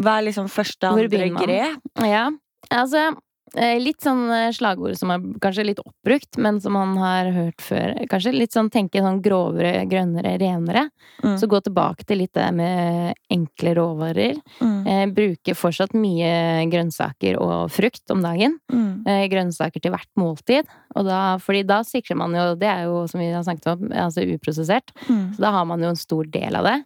Hva 0.00 0.18
er 0.18 0.26
liksom 0.28 0.48
første, 0.52 0.90
Hvor 0.90 1.06
andre 1.06 1.30
grep? 1.38 1.90
Ja, 2.04 2.26
altså 2.68 3.06
eh, 3.08 3.18
Litt 3.58 4.04
sånn 4.04 4.28
eh, 4.30 4.52
slagord 4.54 4.94
som 4.98 5.10
er 5.10 5.22
kanskje 5.42 5.64
litt 5.66 5.80
oppbrukt, 5.82 6.38
men 6.38 6.60
som 6.62 6.76
man 6.76 6.92
har 7.00 7.30
hørt 7.34 7.62
før. 7.64 7.96
Kanskje 8.10 8.32
litt 8.36 8.54
sånn 8.54 8.70
tenke 8.70 9.02
sånn 9.02 9.18
grovere, 9.24 9.82
grønnere, 9.90 10.36
renere. 10.38 10.84
Mm. 11.24 11.34
Så 11.40 11.48
gå 11.50 11.58
tilbake 11.66 12.06
til 12.06 12.22
litt 12.22 12.34
det 12.38 12.46
med 12.54 13.18
enkle 13.32 13.74
råvarer. 13.80 14.38
Mm. 14.60 14.76
Eh, 14.86 15.02
bruke 15.16 15.56
fortsatt 15.58 15.96
mye 15.98 16.68
grønnsaker 16.70 17.40
og 17.42 17.72
frukt 17.74 18.14
om 18.14 18.22
dagen. 18.22 18.58
Mm. 18.70 18.92
Eh, 19.08 19.24
grønnsaker 19.32 19.82
til 19.82 19.94
hvert 19.96 20.10
måltid. 20.20 20.70
Og 20.94 21.08
da, 21.10 21.22
fordi 21.42 21.64
da 21.66 21.80
sikrer 21.86 22.18
man 22.18 22.34
jo 22.34 22.46
Det 22.60 22.68
er 22.68 22.86
jo, 22.86 23.02
som 23.10 23.20
vi 23.22 23.32
har 23.32 23.42
snakket 23.46 23.72
om, 23.74 23.90
altså 23.90 24.26
uprosessert. 24.30 24.94
Mm. 25.08 25.34
Så 25.34 25.42
da 25.42 25.50
har 25.58 25.66
man 25.66 25.82
jo 25.82 25.90
en 25.90 25.98
stor 25.98 26.30
del 26.30 26.58
av 26.58 26.70
det. 26.70 26.78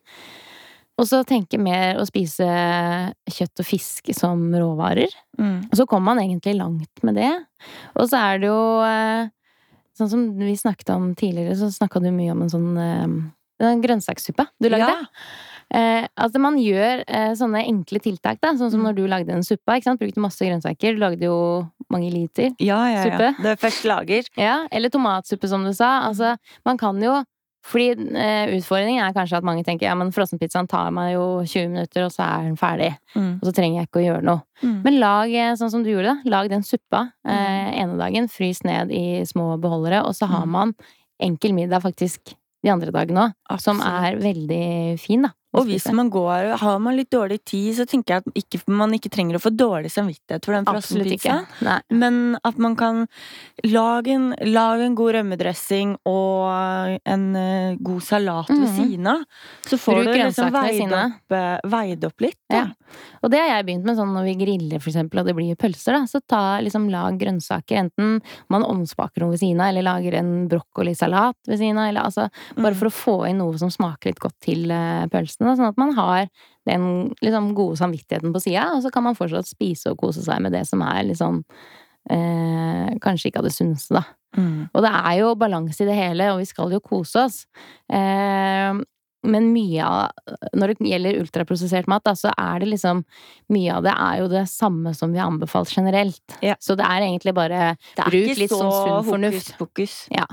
Og 0.98 1.08
så 1.10 1.24
tenke 1.26 1.58
mer 1.58 1.96
å 1.98 2.04
spise 2.06 2.44
kjøtt 3.26 3.62
og 3.64 3.66
fisk 3.66 4.12
som 4.14 4.44
råvarer. 4.54 5.10
Mm. 5.40 5.64
Og 5.70 5.78
så 5.80 5.86
kommer 5.90 6.12
man 6.14 6.22
egentlig 6.22 6.54
langt 6.58 7.02
med 7.02 7.16
det. 7.18 7.32
Og 7.98 8.06
så 8.10 8.20
er 8.20 8.38
det 8.44 8.52
jo 8.52 8.60
eh, 8.86 9.32
Sånn 9.94 10.08
som 10.10 10.22
vi 10.34 10.56
snakket 10.58 10.88
om 10.90 11.12
tidligere, 11.14 11.54
så 11.54 11.68
snakka 11.70 12.00
du 12.02 12.08
mye 12.10 12.32
om 12.34 12.40
en 12.42 12.48
sånn 12.50 12.70
eh, 12.82 13.04
en 13.62 13.82
grønnsakssuppe 13.84 14.42
du 14.58 14.66
lagde. 14.66 14.88
Ja. 14.90 15.04
Eh, 15.70 16.08
altså 16.18 16.40
man 16.42 16.56
gjør 16.58 17.04
eh, 17.06 17.30
sånne 17.38 17.62
enkle 17.70 18.00
tiltak, 18.02 18.40
da. 18.42 18.50
Sånn 18.58 18.72
som 18.72 18.82
Mm. 18.82 18.88
når 18.88 18.96
du 18.98 19.04
lagde 19.06 19.30
en 19.36 19.46
suppe. 19.46 19.70
ikke 19.76 19.86
sant? 19.86 20.00
Brukte 20.02 20.18
masse 20.20 20.42
grønnsaker. 20.42 20.94
Du 20.96 21.00
lagde 21.00 21.22
jo 21.30 21.36
mange 21.94 22.10
liter. 22.10 22.50
Ja, 22.58 22.80
ja, 22.90 23.04
ja. 23.04 23.04
Suppe. 23.06 23.28
Det 23.42 23.52
er 23.54 23.62
først 23.62 23.86
lager. 23.86 24.26
Ja, 24.36 24.56
eller 24.74 24.90
tomatsuppe, 24.90 25.46
som 25.48 25.62
du 25.64 25.70
sa. 25.72 26.08
Altså, 26.08 26.34
man 26.66 26.76
kan 26.76 26.98
jo 27.00 27.20
fordi 27.64 28.08
eh, 28.20 28.50
utfordringen 28.58 29.00
er 29.06 29.14
kanskje 29.16 29.38
at 29.38 29.46
mange 29.48 29.64
tenker 29.64 29.86
ja, 29.88 29.94
men 29.96 30.10
frossenpizzaen 30.12 30.68
tar 30.68 30.90
meg 30.92 31.14
jo 31.14 31.22
20 31.48 31.70
minutter, 31.72 32.04
og 32.04 32.12
så 32.12 32.26
er 32.26 32.48
den 32.50 32.58
ferdig. 32.60 32.90
Mm. 33.16 33.30
Og 33.40 33.46
så 33.48 33.54
trenger 33.56 33.80
jeg 33.80 33.88
ikke 33.88 34.02
å 34.02 34.04
gjøre 34.04 34.26
noe. 34.28 34.42
Mm. 34.60 34.74
Men 34.84 34.98
lag 35.00 35.32
eh, 35.32 35.54
sånn 35.56 35.72
som 35.72 35.84
du 35.86 35.88
gjorde, 35.94 36.12
da. 36.12 36.30
Lag 36.34 36.50
den 36.52 36.62
suppa 36.66 37.06
eh, 37.24 37.70
ene 37.80 37.96
dagen. 38.00 38.28
Frys 38.28 38.60
ned 38.68 38.92
i 38.92 39.22
små 39.28 39.54
beholdere, 39.62 40.02
og 40.04 40.12
så 40.18 40.28
har 40.28 40.44
Mm. 40.44 40.52
man 40.58 40.74
enkel 41.24 41.54
middag 41.56 41.80
faktisk 41.80 42.34
de 42.64 42.70
andre 42.72 42.92
dagene 42.92 43.30
òg. 43.48 43.60
Som 43.60 43.80
er 43.80 44.16
veldig 44.20 44.98
fin, 45.00 45.22
da. 45.24 45.32
Og 45.54 45.66
hvis 45.68 45.84
man 45.94 46.08
går, 46.10 46.56
har 46.58 46.78
man 46.82 46.96
litt 46.98 47.10
dårlig 47.14 47.38
tid, 47.46 47.76
så 47.78 47.84
tenker 47.86 48.16
jeg 48.16 48.22
at 48.24 48.38
ikke, 48.40 48.58
man 48.74 48.90
ikke 48.96 49.10
trenger 49.14 49.38
å 49.38 49.42
få 49.44 49.52
dårlig 49.54 49.90
samvittighet 49.94 50.44
for 50.44 50.52
den 50.56 50.66
frossenpizzaen. 50.66 51.46
Men 51.94 52.36
at 52.44 52.58
man 52.58 52.74
kan 52.76 53.04
lage 53.64 54.08
en, 54.16 54.32
lage 54.50 54.82
en 54.88 54.96
god 54.98 55.14
rømmedressing 55.18 55.94
og 56.10 56.98
en 57.06 57.24
uh, 57.38 57.76
god 57.86 58.02
salat 58.02 58.50
ved 58.50 58.64
Mhm. 58.64 58.74
siden 58.76 59.06
av. 59.06 59.22
Så 59.68 59.78
får 59.78 59.94
Bruk 60.00 60.04
du 60.10 60.18
liksom 60.24 60.50
veid 60.52 60.92
opp, 60.92 61.32
eh, 61.38 61.58
veid 61.70 62.04
opp 62.04 62.20
litt. 62.20 62.38
Ja. 62.50 62.66
Og 63.22 63.30
det 63.30 63.38
har 63.40 63.48
jeg 63.56 63.66
begynt 63.66 63.84
med 63.86 63.96
sånn 63.96 64.12
når 64.14 64.24
vi 64.28 64.34
griller, 64.44 64.80
for 64.82 64.90
eksempel, 64.90 65.20
og 65.22 65.26
det 65.26 65.34
blir 65.36 65.56
pølser, 65.56 65.92
da. 65.96 66.02
Så 66.10 66.20
ta, 66.28 66.58
liksom, 66.60 66.90
lag 66.90 67.16
grønnsaker. 67.18 67.78
Enten 67.86 68.20
man 68.50 68.62
omspaker 68.66 69.22
noe 69.24 69.30
ved 69.34 69.40
siden 69.40 69.60
av, 69.60 69.70
eller 69.72 69.82
lager 69.86 70.14
en 70.18 70.48
brokkolisalat 70.48 71.36
ved 71.48 71.58
siden 71.58 71.78
av. 71.78 71.88
Eller 71.88 72.02
altså 72.02 72.28
bare 72.56 72.74
Mm. 72.74 72.76
for 72.76 72.86
å 72.86 72.92
få 72.92 73.28
inn 73.30 73.38
noe 73.38 73.58
som 73.58 73.70
smaker 73.70 74.10
litt 74.12 74.20
godt 74.20 74.38
til 74.40 74.70
uh, 74.70 75.06
pølsene. 75.06 75.43
Da, 75.46 75.56
sånn 75.58 75.70
at 75.70 75.80
man 75.80 75.94
har 75.98 76.26
den 76.68 76.86
liksom, 77.24 77.52
gode 77.56 77.78
samvittigheten 77.80 78.34
på 78.34 78.42
sida, 78.42 78.70
og 78.74 78.84
så 78.84 78.92
kan 78.94 79.06
man 79.06 79.18
fortsatt 79.18 79.48
spise 79.48 79.92
og 79.92 80.00
kose 80.00 80.24
seg 80.24 80.42
med 80.44 80.54
det 80.56 80.64
som 80.68 80.82
er 80.86 81.12
sånn 81.18 81.42
eh, 82.10 82.94
Kanskje 83.04 83.30
ikke 83.30 83.42
av 83.42 83.48
det 83.48 83.54
sunneste, 83.54 84.00
da. 84.00 84.04
Mm. 84.34 84.66
Og 84.72 84.82
det 84.82 84.90
er 84.90 85.20
jo 85.20 85.36
balanse 85.38 85.84
i 85.84 85.88
det 85.88 85.94
hele, 85.98 86.32
og 86.32 86.42
vi 86.42 86.48
skal 86.48 86.72
jo 86.74 86.82
kose 86.82 87.26
oss. 87.26 87.44
Eh, 87.92 88.82
men 89.24 89.46
mye 89.54 89.84
av 89.84 90.34
Når 90.56 90.74
det 90.74 90.90
gjelder 90.90 91.20
ultraprosessert 91.22 91.88
mat, 91.90 92.04
da, 92.06 92.14
så 92.18 92.32
er 92.36 92.60
det 92.62 92.70
liksom 92.72 93.02
Mye 93.54 93.78
av 93.78 93.86
det 93.86 93.94
er 93.94 94.18
jo 94.20 94.28
det 94.32 94.44
samme 94.52 94.94
som 94.96 95.14
vi 95.14 95.20
har 95.20 95.30
anbefalt 95.30 95.72
generelt. 95.72 96.36
Ja. 96.44 96.58
Så 96.60 96.76
det 96.78 96.86
er 96.88 97.06
egentlig 97.06 97.34
bare 97.36 97.74
Bruk 97.96 98.36
litt 98.40 98.52
sånn 98.52 98.68
sunn 98.68 98.92
hokus 98.92 99.54
fornuft. 99.56 100.04
Ja. 100.12 100.26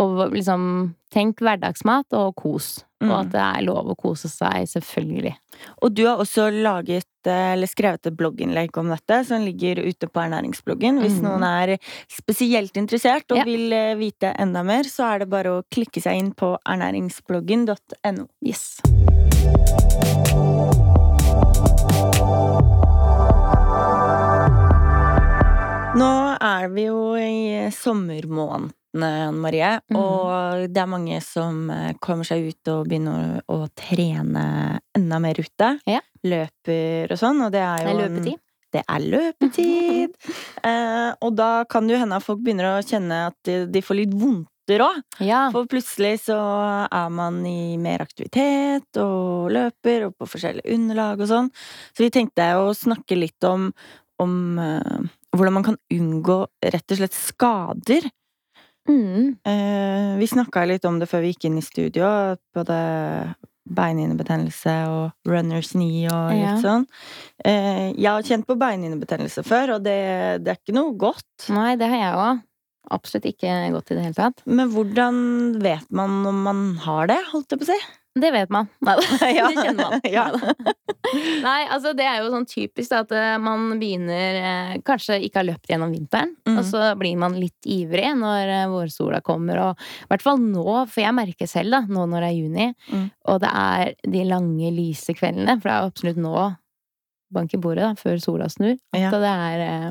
Og 0.00 0.30
liksom 0.34 0.94
Tenk 1.10 1.40
hverdagsmat 1.42 2.12
og 2.14 2.36
kos. 2.38 2.84
Og 3.00 3.08
Mm. 3.08 3.12
at 3.16 3.28
det 3.32 3.40
er 3.40 3.62
lov 3.64 3.86
å 3.88 3.96
kose 3.96 4.28
seg, 4.28 4.68
selvfølgelig. 4.68 5.32
Og 5.82 5.94
du 5.94 6.04
har 6.04 6.18
også 6.20 6.50
laget, 6.52 7.06
eh, 7.24 7.54
eller 7.54 7.66
skrevet 7.66 8.06
et 8.06 8.16
blogginnlegg 8.16 8.76
om 8.76 8.88
dette, 8.92 9.24
som 9.24 9.40
ligger 9.40 9.80
ute 9.80 10.06
på 10.06 10.20
ernæringsbloggen. 10.20 11.00
Hvis 11.00 11.16
mm. 11.16 11.24
noen 11.24 11.42
er 11.42 11.78
spesielt 12.12 12.76
interessert 12.76 13.24
og 13.32 13.38
Ja. 13.38 13.44
vil 13.44 13.72
eh, 13.72 13.94
vite 13.94 14.34
enda 14.38 14.62
mer, 14.62 14.84
så 14.84 15.14
er 15.14 15.18
det 15.20 15.30
bare 15.30 15.48
å 15.48 15.64
klikke 15.72 16.02
seg 16.02 16.18
inn 16.18 16.32
på 16.34 16.58
ernæringsbloggen.no. 16.68 18.28
Yes. 18.44 18.80
Nå 26.00 26.10
er 26.40 26.68
vi 26.72 26.84
jo 26.86 27.00
i 27.18 27.70
sommermånedene, 27.74 28.70
Anne 28.94 29.30
Marie, 29.32 29.80
Mm. 29.90 29.96
og 29.96 30.68
det 30.74 30.76
er 30.82 30.86
mange 30.90 31.20
som 31.22 31.70
eh, 31.70 31.92
kommer 32.02 32.24
seg 32.26 32.48
ut 32.50 32.68
og 32.72 32.88
begynner 32.88 33.40
å, 33.48 33.64
å 33.64 33.68
trene 33.78 34.80
enda 34.96 35.18
mer 35.22 35.34
ute. 35.38 35.78
Ja. 35.86 36.00
Løper 36.26 37.12
og 37.14 37.18
sånn, 37.18 37.40
og 37.46 37.52
det 37.52 37.60
er 37.62 37.84
Det 37.84 37.92
jo 37.92 37.98
er 37.98 38.04
en- 38.04 38.16
løpetid. 38.16 38.38
Det 38.72 38.82
er 38.86 39.00
løpetid! 39.02 40.12
eh, 40.64 41.12
og 41.22 41.34
da 41.34 41.64
kan 41.70 41.86
det 41.86 41.96
jo 41.96 42.00
hende 42.04 42.16
at 42.20 42.22
folk 42.26 42.38
begynner 42.44 42.68
å 42.78 42.82
kjenne 42.86 43.26
at 43.30 43.34
de, 43.46 43.66
de 43.66 43.80
får 43.82 43.96
litt 43.98 44.12
vondter 44.14 44.84
òg. 44.84 45.00
Ja. 45.26 45.48
For 45.50 45.66
plutselig 45.66 46.20
så 46.28 46.36
er 46.86 47.08
man 47.10 47.40
i 47.46 47.76
mer 47.82 48.04
aktivitet 48.04 49.00
og 49.02 49.50
løper 49.50 50.06
og 50.06 50.14
på 50.20 50.28
forskjellige 50.30 50.70
underlag 50.76 51.18
og 51.24 51.26
sånn. 51.32 51.48
Så 51.90 52.04
vi 52.06 52.10
tenkte 52.14 52.46
å 52.62 52.70
snakke 52.78 53.18
litt 53.18 53.42
om, 53.48 53.72
om 54.22 54.36
eh, 54.62 55.02
hvordan 55.34 55.56
man 55.58 55.66
kan 55.66 55.78
unngå 55.90 56.44
rett 56.62 56.94
og 56.94 57.00
slett 57.02 57.18
skader. 57.18 58.06
Mm. 58.88 59.36
Eh, 59.46 60.16
vi 60.18 60.26
snakka 60.26 60.64
litt 60.66 60.84
om 60.88 60.98
det 60.98 61.08
før 61.10 61.20
vi 61.24 61.32
gikk 61.34 61.44
inn 61.50 61.58
i 61.60 61.64
studio, 61.64 62.36
både 62.56 62.76
beinhinnebetennelse 63.70 64.72
og 64.90 65.30
runners 65.30 65.72
knee 65.74 66.08
og 66.10 66.30
litt 66.32 66.42
Ja. 66.42 66.56
sånn. 66.62 66.86
Eh, 67.44 67.92
jeg 67.94 68.08
har 68.10 68.22
kjent 68.22 68.46
på 68.46 68.56
beinhinnebetennelse 68.58 69.44
før, 69.46 69.76
og 69.76 69.82
det, 69.84 70.42
det 70.44 70.54
er 70.54 70.58
ikke 70.58 70.74
noe 70.74 70.96
godt. 70.98 71.48
Nei, 71.50 71.76
det 71.76 71.88
har 71.92 72.00
jeg 72.00 72.14
òg. 72.24 72.42
Absolutt 72.90 73.26
ikke 73.28 73.70
godt 73.70 73.90
i 73.92 73.94
det 73.94 74.02
hele 74.08 74.14
tatt. 74.16 74.42
Men 74.46 74.70
hvordan 74.72 75.60
vet 75.62 75.86
man 75.92 76.24
om 76.26 76.42
man 76.42 76.62
har 76.82 77.06
det, 77.06 77.18
holdt 77.30 77.50
jeg 77.52 77.60
på 77.60 77.68
å 77.68 77.70
si? 77.74 77.78
Det 78.18 78.30
vet 78.34 78.50
man. 78.50 78.66
Nei, 78.86 78.96
Ja. 79.36 79.48
det 79.48 79.62
kjenner 79.62 79.90
man. 79.90 80.00
Ja. 80.10 80.24
Nei, 81.44 81.60
altså 81.72 81.92
det 81.96 82.04
er 82.06 82.20
jo 82.20 82.30
sånn 82.32 82.46
typisk 82.46 82.90
da, 82.92 83.00
at 83.04 83.12
eh, 83.16 83.36
man 83.42 83.68
begynner 83.80 84.36
eh, 84.40 84.74
Kanskje 84.86 85.16
ikke 85.26 85.40
har 85.40 85.46
løpt 85.48 85.70
gjennom 85.70 85.90
vinteren, 85.94 86.34
mm. 86.46 86.58
og 86.60 86.66
så 86.68 86.90
blir 87.00 87.16
man 87.18 87.34
litt 87.40 87.66
ivrig 87.70 88.10
når 88.20 88.52
eh, 88.56 88.66
vårsola 88.70 89.20
kommer. 89.26 89.62
Og 89.70 89.80
i 90.04 90.10
hvert 90.10 90.24
fall 90.26 90.42
nå, 90.42 90.66
for 90.90 91.02
jeg 91.02 91.16
merker 91.16 91.50
selv 91.50 91.74
da, 91.74 91.80
nå 91.88 92.04
når 92.10 92.26
det 92.26 92.30
er 92.32 92.38
juni, 92.40 92.68
Mm. 92.90 93.06
og 93.30 93.40
det 93.42 93.50
er 93.54 93.90
de 94.10 94.22
lange, 94.26 94.70
lyse 94.74 95.14
kveldene, 95.14 95.54
for 95.60 95.68
det 95.70 95.74
er 95.76 95.88
absolutt 95.90 96.20
nå 96.20 96.34
bank 97.32 97.54
i 97.54 97.60
bordet 97.62 97.84
da, 97.84 97.94
før 97.98 98.20
sola 98.22 98.48
snur. 98.52 98.76
Ja. 98.96 99.10
det, 99.10 99.20
er, 99.30 99.64
eh, 99.64 99.90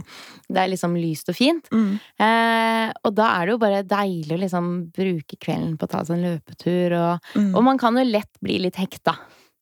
det 0.49 0.61
er 0.63 0.71
liksom 0.73 0.95
lyst 0.99 1.29
og 1.31 1.35
fint. 1.37 1.69
Mm. 1.71 1.99
Eh, 2.19 2.91
og 3.03 3.15
da 3.17 3.29
er 3.39 3.45
det 3.49 3.55
jo 3.55 3.61
bare 3.61 3.83
deilig 3.87 4.35
å 4.35 4.41
liksom 4.43 4.69
bruke 4.95 5.37
kvelden 5.39 5.77
på 5.79 5.87
å 5.87 5.93
ta 5.95 6.03
seg 6.05 6.17
en 6.17 6.27
løpetur. 6.29 6.97
Og, 6.99 7.33
Mm. 7.39 7.51
og 7.55 7.63
man 7.63 7.77
kan 7.77 7.95
jo 7.97 8.03
lett 8.03 8.31
bli 8.41 8.57
litt 8.59 8.75
hekta, 8.75 9.15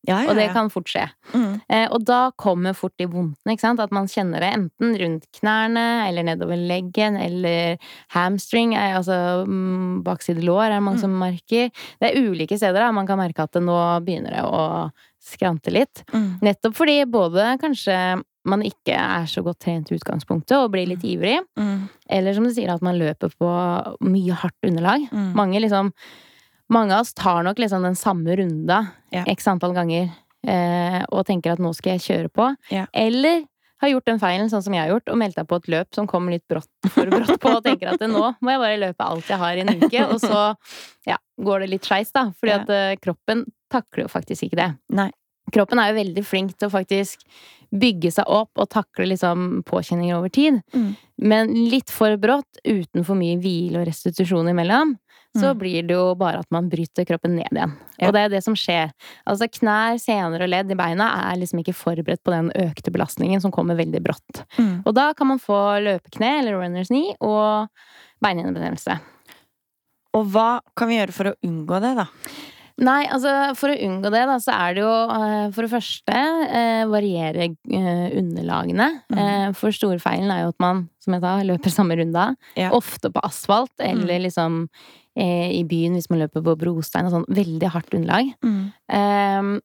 ja, 0.05 0.21
ja, 0.23 0.29
og 0.29 0.35
det 0.37 0.51
kan 0.53 0.69
fort 0.69 0.87
skje. 0.91 1.05
Mm. 1.33 1.61
Eh, 1.69 1.87
og 1.91 2.03
da 2.05 2.31
kommer 2.37 2.73
fort 2.77 2.93
de 2.99 3.07
vondtene, 3.07 3.55
ikke 3.55 3.65
sant? 3.65 3.79
At 3.79 3.91
man 3.91 4.05
kjenner 4.07 4.39
det 4.39 4.51
enten 4.53 4.93
rundt 5.01 5.25
knærne, 5.39 6.07
eller 6.07 6.23
nedover 6.23 6.55
leggen, 6.55 7.17
eller 7.19 7.77
hamstring, 8.15 8.75
eh, 8.77 8.95
altså 8.99 9.43
mm, 9.47 10.03
bakside 10.05 10.43
lår 10.45 10.71
er 10.77 10.79
mange 10.79 10.97
Mm. 10.97 11.01
som 11.01 11.17
merker. 11.19 11.69
Det 11.99 12.11
er 12.13 12.21
ulike 12.21 12.57
steder 12.57 12.79
da 12.79 12.91
man 12.91 13.07
kan 13.07 13.17
merke 13.19 13.43
at 13.43 13.51
det 13.53 13.61
nå 13.63 13.75
begynner 14.05 14.31
det 14.37 14.43
å 14.45 14.91
skrante 15.27 15.71
litt. 15.73 16.03
Mm. 16.13 16.39
Nettopp 16.41 16.75
fordi 16.77 17.01
både 17.05 17.57
kanskje 17.59 18.23
man 18.47 18.61
ikke 18.63 18.95
er 18.95 19.25
så 19.27 19.43
godt 19.43 19.59
trent 19.59 19.91
i 19.91 19.97
utgangspunktet 19.97 20.55
og 20.55 20.71
blir 20.71 20.87
litt 20.87 21.03
ivrig, 21.03 21.41
Mm. 21.59 21.89
eller 22.09 22.33
som 22.33 22.45
du 22.45 22.49
sier, 22.53 22.69
at 22.73 22.81
man 22.81 22.95
løper 22.97 23.29
på 23.37 23.49
mye 24.07 24.31
hardt 24.33 24.55
underlag. 24.63 25.09
Mange 25.35 25.59
liksom 25.59 25.91
Mange 26.73 26.95
av 26.95 27.05
oss 27.05 27.13
tar 27.15 27.43
nok 27.47 27.59
liksom 27.61 27.85
den 27.85 27.95
samme 27.95 28.35
runda 28.35 28.87
Ja. 29.13 29.23
x 29.27 29.47
antall 29.47 29.73
ganger 29.73 30.09
eh, 30.47 31.03
og 31.11 31.25
tenker 31.27 31.53
at 31.53 31.61
nå 31.63 31.71
skal 31.75 31.95
jeg 31.95 32.05
kjøre 32.07 32.31
på. 32.33 32.49
Ja. 32.73 32.87
Eller 32.93 33.45
har 33.81 33.91
gjort 33.91 34.07
den 34.09 34.19
feilen, 34.19 34.49
sånn 34.49 34.63
som 34.65 34.73
jeg 34.73 34.83
har 34.83 34.89
gjort, 34.95 35.11
og 35.13 35.19
meldt 35.21 35.37
deg 35.37 35.47
på 35.49 35.59
et 35.61 35.67
løp 35.69 35.93
som 35.95 36.07
kommer 36.09 36.33
litt 36.33 36.47
brått, 36.49 36.69
for 36.95 37.09
brått 37.13 37.37
på, 37.39 37.51
og 37.59 37.63
tenker 37.65 37.93
at 37.93 38.01
nå 38.09 38.23
må 38.41 38.53
jeg 38.55 38.61
bare 38.63 38.79
løpe 38.81 39.05
alt 39.05 39.29
jeg 39.29 39.37
har 39.37 39.59
i 39.59 39.63
en 39.63 39.83
uke, 39.83 40.01
og 40.07 40.17
så 40.23 40.41
ja, 41.11 41.19
går 41.37 41.63
det 41.63 41.69
litt 41.75 41.85
skeis, 41.87 42.11
da. 42.15 42.31
Fordi 42.39 42.55
at 42.55 42.73
eh, 42.73 42.95
kroppen 43.03 43.45
takler 43.71 44.07
jo 44.07 44.11
faktisk 44.11 44.47
ikke 44.47 44.59
det. 44.63 44.71
Nei. 44.97 45.11
Kroppen 45.53 45.79
er 45.79 45.93
jo 45.93 45.99
veldig 46.01 46.23
flink 46.27 46.57
til 46.57 46.67
å 46.67 46.73
faktisk 46.73 47.21
bygge 47.71 48.09
seg 48.15 48.27
opp 48.31 48.59
og 48.59 48.67
takle 48.71 49.05
liksom 49.11 49.61
påkjenninger 49.67 50.17
over 50.17 50.31
tid. 50.33 50.57
Mm. 50.75 50.89
Men 51.29 51.53
litt 51.71 51.91
for 51.93 52.17
brått, 52.19 52.59
uten 52.65 53.05
for 53.07 53.19
mye 53.19 53.37
hvile 53.43 53.81
og 53.81 53.87
restitusjon 53.87 54.49
imellom, 54.51 54.95
så 55.37 55.53
Mm. 55.53 55.59
blir 55.59 55.87
det 55.87 55.93
jo 55.95 56.15
bare 56.19 56.39
at 56.43 56.49
man 56.51 56.69
bryter 56.69 57.05
kroppen 57.07 57.35
ned 57.37 57.47
igjen. 57.51 57.73
Ja. 57.99 58.07
Og 58.07 58.13
det 58.13 58.21
er 58.25 58.29
det 58.35 58.43
som 58.43 58.53
skjer. 58.57 58.91
Altså 59.27 59.47
knær, 59.47 59.97
sener 60.01 60.41
og 60.43 60.49
ledd 60.49 60.71
i 60.71 60.75
beina 60.75 61.07
er 61.31 61.37
liksom 61.39 61.59
ikke 61.63 61.75
forberedt 61.77 62.23
på 62.25 62.33
den 62.33 62.51
økte 62.55 62.91
belastningen 62.91 63.41
som 63.41 63.51
kommer 63.51 63.77
veldig 63.79 64.01
brått. 64.03 64.43
Mm. 64.57 64.83
Og 64.85 64.93
da 64.97 65.13
kan 65.13 65.27
man 65.27 65.39
få 65.39 65.59
løpekne 65.85 66.39
eller 66.41 66.59
runners 66.59 66.87
knee 66.91 67.15
og 67.21 67.69
beinhinnebetennelse. 68.21 68.99
Og 70.17 70.25
hva 70.33 70.59
kan 70.77 70.89
vi 70.89 70.97
gjøre 70.99 71.13
for 71.13 71.31
å 71.31 71.35
unngå 71.45 71.81
det, 71.83 71.95
da? 71.99 72.07
Nei, 72.77 73.07
altså 73.09 73.31
for 73.57 73.73
å 73.73 73.77
unngå 73.87 74.11
det, 74.13 74.19
da, 74.29 74.35
så 74.37 74.53
er 74.53 74.75
det 74.77 74.83
jo 74.83 74.91
eh, 75.09 75.47
for 75.49 75.65
det 75.65 75.71
første 75.71 76.13
eh, 76.13 76.83
variere 76.85 77.47
eh, 77.49 78.03
underlagene. 78.19 79.01
Mm. 79.09 79.17
Eh, 79.17 79.47
for 79.57 79.73
storfeilen 79.73 80.29
er 80.29 80.43
jo 80.43 80.51
at 80.53 80.59
man, 80.61 80.83
som 81.01 81.15
jeg 81.17 81.23
sa, 81.25 81.31
løper 81.41 81.73
samme 81.73 81.97
runda. 81.97 82.27
Ja. 82.53 82.69
Ofte 82.77 83.09
på 83.09 83.23
asfalt, 83.25 83.73
eller 83.81 84.21
liksom 84.27 84.67
eh, 84.67 85.06
i 85.17 85.63
byen 85.67 85.93
hvis 85.97 86.09
man 86.11 86.19
løper 86.23 86.43
på 86.45 86.53
brostein 86.61 87.07
og 87.09 87.15
sånn. 87.15 87.25
Veldig 87.33 87.71
hardt 87.73 87.93
underlag. 87.97 88.33
Ehm, 88.93 89.59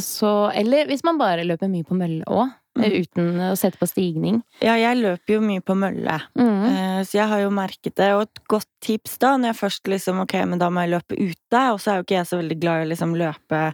så, 0.00 0.50
eller 0.54 0.86
hvis 0.90 1.04
man 1.06 1.18
bare 1.18 1.44
løper 1.46 1.70
mye 1.70 1.86
på 1.86 1.96
mølle 1.98 2.24
òg, 2.26 2.48
Mm. 2.78 2.92
uten 3.02 3.28
å 3.42 3.56
sette 3.58 3.74
på 3.80 3.88
stigning. 3.90 4.36
Ja, 4.62 4.76
jeg 4.78 5.00
løper 5.00 5.32
jo 5.34 5.40
mye 5.42 5.60
på 5.66 5.74
mølle. 5.74 6.20
Mm. 6.38 6.64
Eh, 6.68 7.00
Så 7.02 7.18
jeg 7.18 7.26
har 7.26 7.40
jo 7.40 7.48
merket 7.50 7.96
det, 7.96 8.12
og 8.14 8.22
et 8.22 8.38
godt 8.48 8.68
tips 8.80 9.18
da, 9.18 9.32
når 9.36 9.50
jeg 9.50 9.56
først 9.58 9.82
liksom 9.90 10.20
Ok, 10.22 10.34
men 10.46 10.58
da 10.60 10.68
må 10.70 10.84
jeg 10.86 10.92
løpe 10.94 11.18
ute, 11.18 11.62
og 11.72 11.80
så 11.80 11.90
er 11.90 11.96
jo 11.96 12.04
ikke 12.04 12.18
jeg 12.20 12.26
så 12.30 12.38
veldig 12.38 12.60
glad 12.60 12.82
i 12.82 12.86
å 12.86 12.90
liksom 12.92 13.16
løpe 13.18 13.58
eh, 13.66 13.72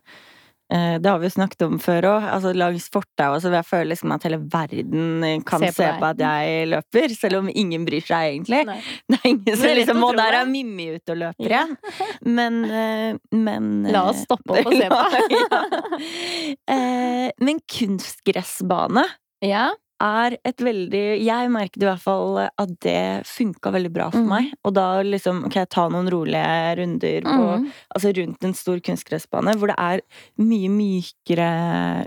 Det 0.72 1.06
har 1.10 1.18
vi 1.20 1.28
jo 1.28 1.34
snakket 1.34 1.62
om 1.66 1.74
før 1.78 2.06
òg, 2.08 2.24
altså 2.34 2.50
langs 2.56 2.86
fortauet 2.90 3.42
så 3.44 3.50
jeg 3.52 3.66
føler 3.68 3.90
liksom 3.92 4.14
at 4.14 4.24
hele 4.26 4.38
verden 4.50 5.42
kan 5.46 5.60
Se 5.60 5.68
se 5.76 5.84
på 5.92 5.98
på, 6.00 6.08
at 6.14 6.22
jeg 6.24 6.68
løper, 6.72 7.12
selv 7.14 7.42
om 7.42 7.50
ingen 7.52 7.84
bryr 7.86 8.00
seg 8.06 8.30
egentlig. 8.32 8.62
Nei. 8.66 8.78
Det 9.12 9.18
er 9.20 9.28
ingen 9.28 9.58
som 9.60 9.74
liksom 9.76 10.02
å 10.08 10.10
der 10.16 10.38
er 10.40 10.48
Mimmi 10.48 10.86
ute 10.96 11.12
og 11.14 11.20
løper 11.20 11.52
Ja. 11.52 11.62
igjen. 11.66 11.76
Men, 12.40 12.58
eh, 12.64 13.18
men 13.36 13.68
La 13.94 14.06
oss 14.10 14.24
stoppe 14.24 14.56
opp 14.56 14.72
og 14.72 14.74
se 14.74 14.88
på. 14.88 15.02
Ja. 15.44 15.60
Eh, 16.74 17.30
Men 17.44 17.60
kunstgressbane 17.70 19.04
Ja. 19.44 19.68
Er 20.02 20.36
et 20.44 20.60
veldig 20.64 21.02
Jeg 21.24 21.50
merket 21.52 21.82
i 21.82 21.86
hvert 21.86 22.02
fall 22.02 22.38
at 22.44 22.72
det 22.84 23.24
funka 23.28 23.70
veldig 23.74 23.92
bra 23.94 24.08
for 24.12 24.24
mm. 24.24 24.28
meg. 24.30 24.50
Og 24.66 24.74
da 24.76 24.86
liksom 25.06 25.44
kan 25.50 25.62
jeg 25.64 25.70
ta 25.74 25.86
noen 25.92 26.10
rolige 26.12 26.44
runder 26.80 27.20
på, 27.24 27.42
Mm. 27.54 27.66
altså 27.94 28.10
rundt 28.16 28.44
en 28.44 28.54
stor 28.56 28.78
kunstgressbane, 28.80 29.54
hvor 29.60 29.70
det 29.70 29.76
er 29.78 30.00
mye 30.40 30.68
mykere 30.72 31.48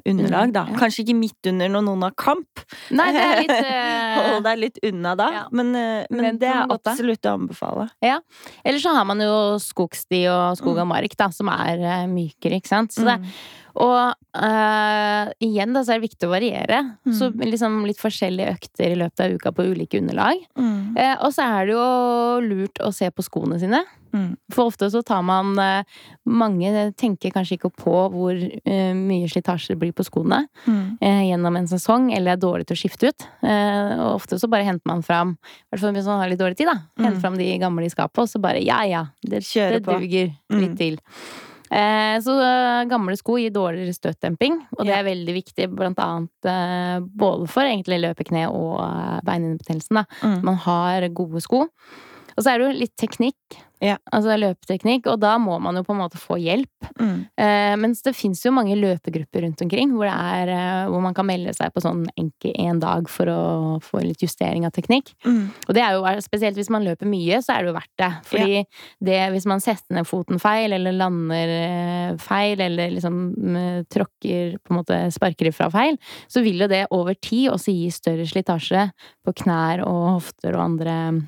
underlag, 0.06 0.52
da. 0.56 0.64
Mm, 0.68 0.74
ja. 0.74 0.80
Kanskje 0.82 1.04
ikke 1.06 1.16
midt 1.18 1.50
under 1.52 1.70
når 1.70 1.86
noen 1.88 2.06
har 2.08 2.16
kamp. 2.20 2.64
Nei, 2.92 3.08
det 3.16 3.24
er 3.24 3.42
litt 3.44 3.56
eh, 3.72 4.18
Hold 4.18 4.44
deg 4.48 4.60
litt 4.62 4.80
unna 4.90 5.14
da. 5.20 5.28
ja. 5.34 5.44
Men, 5.52 5.76
eh, 5.78 6.08
men 6.12 6.40
det 6.42 6.50
er 6.52 6.66
absolutt 6.74 7.26
å 7.30 7.36
anbefale. 7.38 7.88
Ja. 8.04 8.20
Eller 8.66 8.82
så 8.84 8.94
har 8.98 9.06
man 9.10 9.22
jo 9.24 9.38
skogsti 9.62 10.26
og 10.32 10.58
skog 10.60 10.82
og 10.84 10.90
mark, 10.90 11.16
da, 11.20 11.30
som 11.34 11.50
er 11.54 11.78
eh, 11.80 12.06
mykere, 12.12 12.60
ikke 12.62 12.74
sant. 12.76 12.96
Så 12.96 13.06
det, 13.08 13.18
Mm. 13.18 13.32
Og 13.78 14.16
uh, 14.42 15.30
igjen, 15.44 15.74
da, 15.76 15.84
så 15.86 15.94
er 15.94 16.00
det 16.02 16.08
viktig 16.10 16.26
å 16.28 16.34
variere. 16.34 16.80
Så 17.14 17.28
Mm. 17.32 17.44
liksom 17.52 17.86
litt 17.86 18.00
forskjellige 18.02 18.54
økter 18.56 18.92
i 18.94 18.98
løpet 18.98 19.20
av 19.26 19.36
uka 19.38 19.52
på 19.54 19.66
ulike 19.72 20.00
underlag. 20.02 20.40
Mm. 20.58 20.96
Uh, 20.98 21.16
og 21.26 21.32
så 21.36 21.46
er 21.46 21.66
det 21.70 21.74
jo 21.76 21.86
lurt 22.48 22.82
å 22.82 22.92
se 22.94 23.10
på 23.14 23.22
skoene 23.26 23.60
sine. 23.62 23.84
Mm. 24.16 24.38
For 24.56 24.70
ofte 24.72 24.88
så 24.90 25.02
tar 25.06 25.22
man 25.22 25.52
uh, 25.60 25.84
Mange 26.26 26.72
tenker 26.98 27.30
kanskje 27.36 27.58
ikke 27.58 27.70
på 27.76 27.96
hvor 28.14 28.38
mye 28.96 29.28
slitasje 29.30 29.74
det 29.76 29.80
blir 29.82 29.92
på 29.94 30.06
skoene 30.08 30.46
Mm. 30.66 30.98
gjennom 31.02 31.58
en 31.58 31.68
sesong, 31.68 32.10
eller 32.16 32.34
er 32.34 32.38
dårlig 32.42 32.66
til 32.68 32.76
å 32.76 32.82
skifte 32.82 33.10
ut. 33.12 33.28
Og 33.44 34.16
ofte 34.18 34.40
så 34.40 34.50
bare 34.50 34.66
henter 34.68 34.86
man 34.90 35.02
fram, 35.06 35.36
i 35.38 35.70
hvert 35.76 35.82
fall 35.84 35.94
hvis 35.96 36.06
man 36.10 36.20
har 36.22 36.30
litt 36.32 36.40
dårlig 36.40 36.58
tid, 36.58 36.68
da, 36.68 36.80
henter 36.98 37.18
Mm. 37.18 37.22
fram 37.22 37.38
de 37.38 37.58
gamle 37.60 37.86
i 37.86 37.90
skapet, 37.94 38.18
og 38.24 38.28
så 38.28 38.42
bare 38.42 38.64
ja 38.64 38.82
ja, 38.84 39.06
det, 39.24 39.44
det 39.54 39.84
duger 39.86 40.34
Mm. 40.52 40.60
litt 40.62 40.78
til. 40.78 40.98
Eh, 41.68 42.16
så 42.24 42.36
eh, 42.40 42.86
gamle 42.88 43.18
sko 43.20 43.38
gir 43.42 43.54
dårligere 43.56 43.96
støtdemping, 43.96 44.60
og 44.78 44.86
det 44.88 44.96
er 44.96 45.08
veldig 45.08 45.36
viktig 45.36 45.70
blant 45.74 46.00
annet 46.04 46.50
eh, 46.50 46.98
både 47.04 47.50
for 47.52 47.68
egentlig 47.68 48.00
løpekne 48.06 48.46
og 48.48 48.78
beinhinnebetennelsen, 49.28 50.02
da. 50.02 50.06
Mm. 50.24 50.38
Man 50.48 50.62
har 50.68 51.08
gode 51.18 51.44
sko. 51.44 51.66
Og 52.38 52.44
så 52.46 52.52
er 52.52 52.60
det 52.60 52.68
jo 52.68 52.82
litt 52.86 52.96
teknikk. 53.00 53.58
Ja. 53.84 53.98
Altså 54.10 54.36
løpeteknikk, 54.40 55.06
og 55.12 55.20
da 55.22 55.36
må 55.42 55.58
man 55.62 55.78
jo 55.78 55.84
på 55.86 55.94
en 55.94 56.00
måte 56.02 56.20
få 56.20 56.40
hjelp. 56.42 56.90
Mm. 56.98 57.18
Eh, 57.38 57.74
mens 57.78 58.02
det 58.06 58.16
fins 58.18 58.42
jo 58.46 58.54
mange 58.56 58.78
løpegrupper 58.80 59.46
rundt 59.46 59.62
omkring 59.62 59.94
hvor, 59.94 60.08
det 60.10 60.16
er, 60.16 60.52
eh, 60.54 60.90
hvor 60.90 61.04
man 61.04 61.16
kan 61.18 61.28
melde 61.30 61.54
seg 61.54 61.74
på 61.76 61.84
sånn 61.84 62.06
enkel 62.18 62.56
en 62.64 62.82
dag 62.82 63.10
for 63.12 63.30
å 63.30 63.42
få 63.84 64.02
litt 64.02 64.24
justering 64.26 64.66
av 64.66 64.74
teknikk. 64.74 65.14
Mm. 65.28 65.44
Og 65.68 65.78
det 65.78 65.84
er 65.86 65.98
jo 65.98 66.26
spesielt 66.26 66.58
hvis 66.58 66.72
man 66.74 66.88
løper 66.88 67.10
mye, 67.10 67.42
så 67.46 67.54
er 67.54 67.64
det 67.64 67.72
jo 67.72 67.78
verdt 67.78 68.02
det. 68.02 68.12
Fordi 68.32 68.64
det, 69.12 69.20
hvis 69.36 69.48
man 69.50 69.64
setter 69.64 70.00
ned 70.00 70.10
foten 70.10 70.42
feil, 70.42 70.74
eller 70.74 70.98
lander 70.98 71.56
eh, 71.60 72.12
feil, 72.22 72.66
eller 72.66 72.98
liksom 72.98 73.22
mm, 73.38 73.88
tråkker 73.94 74.58
på 74.58 74.74
en 74.74 74.82
måte 74.82 75.02
sparker 75.14 75.52
ifra 75.52 75.70
feil, 75.74 76.02
så 76.32 76.42
vil 76.46 76.66
jo 76.66 76.72
det 76.72 76.88
over 76.96 77.18
tid 77.22 77.52
også 77.54 77.76
gi 77.76 77.92
større 77.94 78.26
slitasje 78.28 78.90
på 79.26 79.38
knær 79.44 79.86
og 79.86 80.04
hofter 80.18 80.58
og 80.58 80.66
andre 80.72 81.02
eh, 81.08 81.26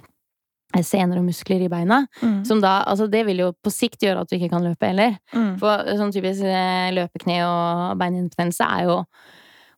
sener 0.86 1.20
og 1.20 1.26
muskler 1.26 1.64
i 1.66 1.72
beina. 1.72 2.04
Mm. 2.22 2.40
Som 2.48 2.62
da, 2.64 2.80
altså 2.90 3.10
det 3.12 3.26
vil 3.28 3.42
jo 3.44 3.50
på 3.58 3.74
sikt 3.74 4.06
gjøre 4.06 4.24
at 4.24 4.30
du 4.30 4.38
ikke 4.38 4.52
kan 4.54 4.66
løpe 4.66 4.92
heller. 4.92 5.18
Mm. 5.34 5.58
For 5.62 5.92
sånn 6.00 6.14
typisk 6.16 6.46
eh, 6.46 6.90
løpekne 6.96 7.42
og 7.48 8.00
beinhinnebetennelse 8.00 8.70
er 8.78 8.90
jo 8.90 9.02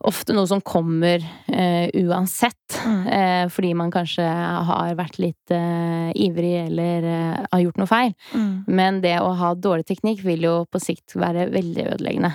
ofte 0.02 0.34
noe 0.34 0.50
som 0.50 0.64
kommer 0.66 1.22
uh, 1.22 1.88
uansett. 2.02 2.78
Mm. 2.82 3.02
Uh, 3.06 3.44
fordi 3.54 3.74
man 3.78 3.92
kanskje 3.94 4.26
har 4.26 4.96
vært 4.98 5.20
litt 5.22 5.54
uh, 5.54 6.10
ivrig 6.18 6.56
eller 6.64 7.06
eh, 7.06 7.44
har 7.52 7.62
gjort 7.62 7.82
noe 7.82 7.90
feil. 7.90 8.16
Mm. 8.34 8.54
Men 8.68 9.02
det 9.04 9.20
å 9.22 9.30
ha 9.38 9.54
dårlig 9.54 9.86
teknikk 9.92 10.24
vil 10.26 10.48
jo 10.48 10.56
på 10.72 10.82
sikt 10.82 11.16
være 11.20 11.52
veldig 11.54 11.86
ødeleggende. 11.94 12.34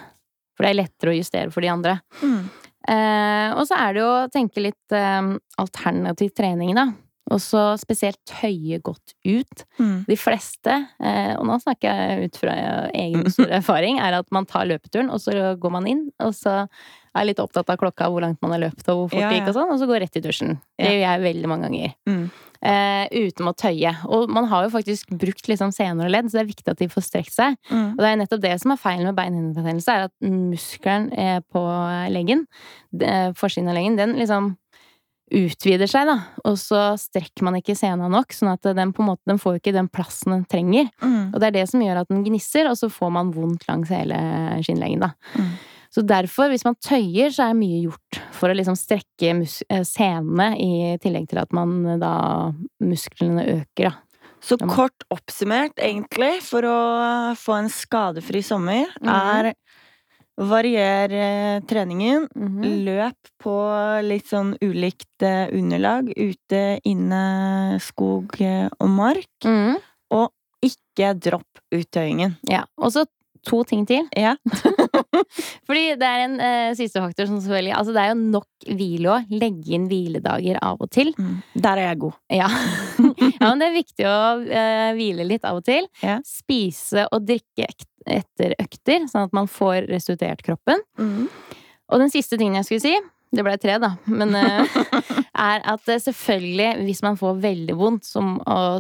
For 0.57 0.65
det 0.65 0.71
er 0.71 0.79
lettere 0.79 1.13
å 1.13 1.19
justere 1.19 1.53
for 1.53 1.65
de 1.65 1.73
andre. 1.73 1.99
Mm. 2.23 2.39
Eh, 2.87 3.49
og 3.57 3.67
så 3.67 3.81
er 3.83 3.97
det 3.97 4.03
jo 4.05 4.11
å 4.13 4.29
tenke 4.33 4.63
litt 4.63 4.95
eh, 4.95 5.33
alternativ 5.63 6.33
trening, 6.39 6.73
da. 6.79 6.87
Og 7.35 7.41
så 7.43 7.63
spesielt 7.81 8.21
tøye 8.29 8.79
godt 8.87 9.17
ut. 9.27 9.65
Mm. 9.81 10.05
De 10.07 10.19
fleste, 10.19 10.77
eh, 11.03 11.33
og 11.35 11.47
nå 11.49 11.59
snakker 11.65 11.91
jeg 11.91 12.29
ut 12.29 12.39
fra 12.39 12.55
egen 12.95 13.27
store 13.35 13.59
erfaring, 13.59 13.99
er 13.99 14.21
at 14.21 14.31
man 14.35 14.47
tar 14.47 14.69
løpeturen, 14.71 15.11
og 15.11 15.23
så 15.25 15.57
går 15.59 15.75
man 15.75 15.91
inn, 15.91 16.07
og 16.23 16.37
så 16.39 16.65
er 17.17 17.29
litt 17.29 17.41
opptatt 17.43 17.71
av 17.73 17.79
klokka, 17.81 18.11
hvor 18.13 18.23
langt 18.23 18.43
man 18.45 18.55
har 18.55 18.67
løpt, 18.67 18.85
og 18.93 19.01
hvor 19.01 19.15
fort 19.15 19.25
Ja, 19.25 19.31
det 19.33 19.41
gikk, 19.41 19.51
og 19.51 19.57
sånn, 19.59 19.73
og 19.73 19.81
så 19.81 19.89
går 19.89 20.05
rett 20.05 20.19
i 20.19 20.23
dusjen. 20.25 20.59
Det 20.79 20.91
gjør 20.93 21.03
jeg 21.03 21.25
veldig 21.25 21.51
mange 21.51 21.71
ganger. 21.71 21.97
Mm. 22.11 22.27
Eh, 22.67 23.27
uten 23.27 23.49
å 23.51 23.55
tøye. 23.57 23.93
Og 24.13 24.31
man 24.33 24.49
har 24.51 24.67
jo 24.67 24.73
faktisk 24.73 25.11
brukt 25.21 25.49
liksom 25.51 25.73
sener 25.77 26.09
og 26.09 26.13
ledd, 26.13 26.31
så 26.31 26.39
det 26.39 26.45
er 26.45 26.53
viktig 26.53 26.73
at 26.73 26.83
de 26.83 26.91
får 26.93 27.07
strekt 27.09 27.35
seg. 27.35 27.57
Mm. 27.71 27.89
Og 27.95 28.03
det 28.03 28.11
er 28.11 28.21
nettopp 28.23 28.45
det 28.45 28.55
som 28.63 28.75
er 28.75 28.81
feilen 28.81 29.09
med 29.09 29.19
beinhinnebetennelse, 29.19 29.97
er 29.97 30.09
at 30.09 30.15
muskelen 30.25 31.11
eh, 31.17 31.41
på 31.53 31.65
leggen, 32.15 32.47
eh, 33.01 33.31
forsiden 33.39 33.73
av 33.73 33.79
leggen, 33.79 33.99
den 34.01 34.17
liksom 34.21 34.55
utvider 35.35 35.91
seg, 35.91 36.07
da. 36.07 36.17
Og 36.47 36.59
så 36.61 36.83
strekker 37.01 37.43
man 37.47 37.57
ikke 37.59 37.75
sena 37.79 38.09
nok, 38.13 38.35
sånn 38.37 38.53
at 38.53 38.69
den 38.77 38.93
på 38.95 39.03
en 39.03 39.11
måte, 39.11 39.25
den 39.27 39.41
får 39.43 39.59
ikke 39.59 39.75
den 39.75 39.89
plassen 39.91 40.33
den 40.37 40.45
trenger. 40.51 40.91
Mm. 41.03 41.33
Og 41.35 41.41
det 41.43 41.49
er 41.49 41.57
det 41.59 41.65
som 41.71 41.83
gjør 41.83 42.03
at 42.05 42.09
den 42.13 42.23
gnisser, 42.27 42.69
og 42.71 42.79
så 42.79 42.91
får 42.93 43.11
man 43.17 43.33
vondt 43.35 43.67
langs 43.69 43.91
hele 43.91 44.19
skinnleggen, 44.63 45.03
da. 45.03 45.13
Mm. 45.35 45.51
Så 45.97 46.03
derfor, 46.05 46.51
hvis 46.53 46.65
man 46.67 46.77
tøyer, 46.83 47.31
så 47.33 47.47
er 47.49 47.57
mye 47.57 47.79
gjort 47.87 48.19
for 48.37 48.53
å 48.53 48.57
liksom 48.59 48.77
strekke 48.77 49.33
mus 49.39 49.63
eh, 49.73 49.83
senene, 49.87 50.51
i 50.61 50.97
tillegg 51.01 51.31
til 51.31 51.41
at 51.41 51.55
man 51.57 51.79
eh, 51.87 52.01
da 52.03 52.15
musklene 52.85 53.47
øker, 53.57 53.91
da. 53.91 53.95
Så 54.47 54.59
kort 54.61 55.03
oppsummert, 55.11 55.75
egentlig, 55.83 56.37
for 56.45 56.63
å 56.69 56.77
få 57.41 57.57
en 57.57 57.71
skadefri 57.73 58.45
sommer, 58.47 58.87
Mhm. 59.01 59.09
er 59.11 59.55
varier 60.37 61.13
eh, 61.13 61.61
treningen. 61.65 62.29
-hmm. 62.35 62.85
Løp 62.85 63.29
på 63.43 63.57
litt 64.03 64.29
sånn 64.29 64.57
ulikt 64.61 65.23
eh, 65.23 65.49
underlag. 65.53 66.13
Ute, 66.17 66.81
inne, 66.85 67.81
skog 67.81 68.41
eh, 68.41 68.69
og 68.79 68.89
mark. 68.89 69.35
og 70.11 70.33
Ikke 70.63 71.13
dropp 71.15 71.61
uttøyingen. 71.71 72.37
Ja. 72.49 72.65
Og 72.81 72.93
så 72.93 73.05
to 73.47 73.63
ting 73.69 73.87
til. 73.89 74.07
Ja. 74.27 74.35
Fordi 75.69 75.85
det 75.99 76.07
er 76.07 76.23
en 76.25 76.37
uh, 76.41 76.77
siste 76.79 77.01
faktor 77.03 77.29
som 77.29 77.41
selvfølgelig 77.41 77.75
Altså, 77.77 77.95
det 77.95 78.03
er 78.03 78.13
jo 78.13 78.31
nok 78.37 78.69
hvile 78.79 79.13
òg. 79.17 79.35
Legge 79.43 79.75
inn 79.77 79.89
hviledager 79.91 80.61
av 80.65 80.81
og 80.83 80.91
til. 80.95 81.13
Mm. 81.19 81.37
Der 81.55 81.83
er 81.83 81.91
jeg 81.91 82.01
god. 82.07 82.17
Ja. 82.41 82.49
ja, 82.51 83.49
men 83.49 83.61
det 83.63 83.69
er 83.69 83.77
viktig 83.77 84.09
å 84.09 84.17
uh, 84.45 84.91
hvile 84.97 85.27
litt 85.29 85.47
av 85.47 85.61
og 85.61 85.67
til. 85.67 85.87
Ja. 86.03 86.19
Spise 86.27 87.07
og 87.13 87.27
drikke 87.29 87.69
etter 88.07 88.55
økter, 88.63 89.07
sånn 89.11 89.27
at 89.27 89.35
man 89.35 89.49
får 89.51 89.89
restituert 89.91 90.43
kroppen. 90.47 90.83
Mm. 90.99 91.27
Og 91.93 92.03
den 92.03 92.11
siste 92.13 92.39
tingen 92.39 92.61
jeg 92.61 92.69
skulle 92.69 92.85
si, 92.85 92.95
det 93.33 93.43
ble 93.45 93.57
tre, 93.59 93.79
da, 93.83 93.91
men 94.07 94.35
eh, 94.39 94.77
er 95.37 95.61
at 95.67 95.89
eh, 95.93 95.99
selvfølgelig, 96.01 96.69
hvis 96.87 97.03
man 97.03 97.17
får 97.21 97.41
veldig 97.43 97.77
vondt, 97.77 98.05
så, 98.09 98.23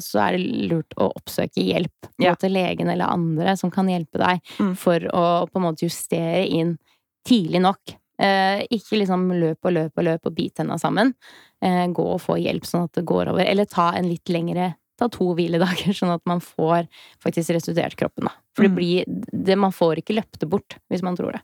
så 0.00 0.20
er 0.22 0.36
det 0.38 0.70
lurt 0.70 0.94
å 0.96 1.10
oppsøke 1.16 1.64
hjelp. 1.66 2.10
Gå 2.16 2.24
Ja. 2.24 2.34
til 2.34 2.52
legen 2.56 2.88
eller 2.88 3.06
andre 3.12 3.56
som 3.56 3.70
kan 3.70 3.86
hjelpe 3.90 4.18
deg 4.22 4.40
Mm. 4.58 4.74
for 4.76 4.98
å 5.12 5.24
på 5.50 5.56
en 5.60 5.66
måte 5.66 5.84
justere 5.84 6.46
inn 6.48 6.78
tidlig 7.26 7.60
nok. 7.60 7.96
Eh, 8.18 8.62
ikke 8.72 8.96
liksom 9.02 9.26
løp 9.36 9.58
og 9.68 9.72
løp 9.76 9.92
og 9.98 10.04
løp 10.06 10.26
og 10.30 10.34
bit 10.34 10.54
tenna 10.56 10.78
sammen. 10.80 11.12
Eh, 11.60 11.86
gå 11.92 12.04
og 12.14 12.20
få 12.22 12.38
hjelp 12.40 12.64
sånn 12.64 12.84
at 12.84 12.92
det 12.96 13.04
går 13.04 13.28
over. 13.34 13.44
Eller 13.44 13.66
ta 13.68 13.90
en 13.92 14.08
litt 14.08 14.24
lengre 14.32 14.74
Ta 14.96 15.10
to 15.12 15.34
hviledager, 15.36 15.92
sånn 15.92 16.08
at 16.14 16.22
man 16.24 16.40
får 16.40 16.86
faktisk 17.20 17.50
restituert 17.52 17.92
kroppen. 18.00 18.24
Da. 18.24 18.30
For 18.56 18.62
det 18.64 18.70
Mm. 18.70 18.76
blir 18.78 19.04
det, 19.44 19.56
Man 19.58 19.70
får 19.70 19.96
ikke 20.00 20.14
løpt 20.16 20.38
det 20.40 20.48
bort, 20.48 20.78
hvis 20.90 21.02
man 21.02 21.14
tror 21.14 21.32
det. 21.32 21.42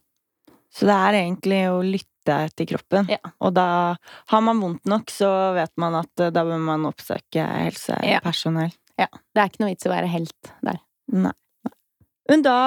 Så 0.72 0.86
det 0.88 0.96
er 0.96 1.12
egentlig 1.20 1.58
å 1.68 1.82
lytte 1.84 2.08
til 2.26 2.68
kroppen. 2.74 3.10
Ja. 3.10 3.20
Og 3.42 3.54
da 3.56 3.66
har 4.32 4.44
man 4.44 4.62
vondt 4.62 4.88
nok, 4.88 5.12
så 5.12 5.30
vet 5.56 5.72
man 5.80 5.98
at 6.02 6.22
eh, 6.22 6.32
da 6.34 6.44
bør 6.48 6.60
man 6.62 6.88
oppsøke 6.90 7.46
helsepersonell. 7.66 8.74
Ja, 9.00 9.08
Det 9.08 9.40
er 9.40 9.48
ikke 9.48 9.64
noe 9.64 9.72
vits 9.72 9.86
i 9.86 9.90
å 9.90 9.94
være 9.94 10.10
helt 10.12 10.52
der. 10.62 10.82
Nei. 11.12 11.32
Men 12.30 12.44
da 12.44 12.58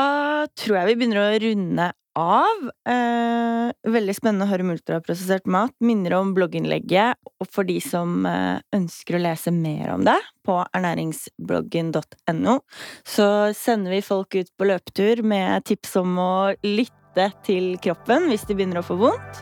tror 0.57 0.81
jeg 0.81 0.89
vi 0.89 0.97
begynner 0.99 1.21
å 1.21 1.37
runde 1.41 1.91
av. 2.15 2.65
Eh, 2.89 3.91
veldig 3.91 4.15
spennende 4.15 4.47
å 4.47 4.49
høre 4.49 4.65
om 4.65 4.73
ultraprosessert 4.73 5.47
mat. 5.51 5.73
Minner 5.83 6.17
om 6.17 6.33
blogginnlegget 6.35 7.19
og 7.41 7.49
for 7.51 7.67
de 7.67 7.77
som 7.83 8.25
eh, 8.29 8.59
ønsker 8.75 9.17
å 9.17 9.23
lese 9.23 9.53
mer 9.55 9.93
om 9.95 10.05
det, 10.07 10.17
på 10.47 10.59
ernæringsbloggen.no. 10.65 12.59
Så 13.07 13.29
sender 13.57 13.97
vi 13.97 14.03
folk 14.05 14.37
ut 14.37 14.51
på 14.55 14.69
løpetur 14.69 15.23
med 15.27 15.65
tips 15.71 15.97
om 16.01 16.19
å 16.21 16.35
lytte 16.65 17.04
til 17.45 17.75
kroppen 17.83 18.29
hvis 18.31 18.45
de 18.47 18.57
begynner 18.57 18.81
å 18.81 18.85
få 18.85 18.97
vondt. 18.99 19.41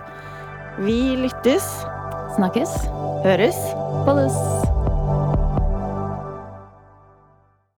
Vi 0.84 1.16
lyttes, 1.22 1.66
Snakkes. 2.38 2.72
høres. 3.26 3.58
Bolles. 4.08 4.83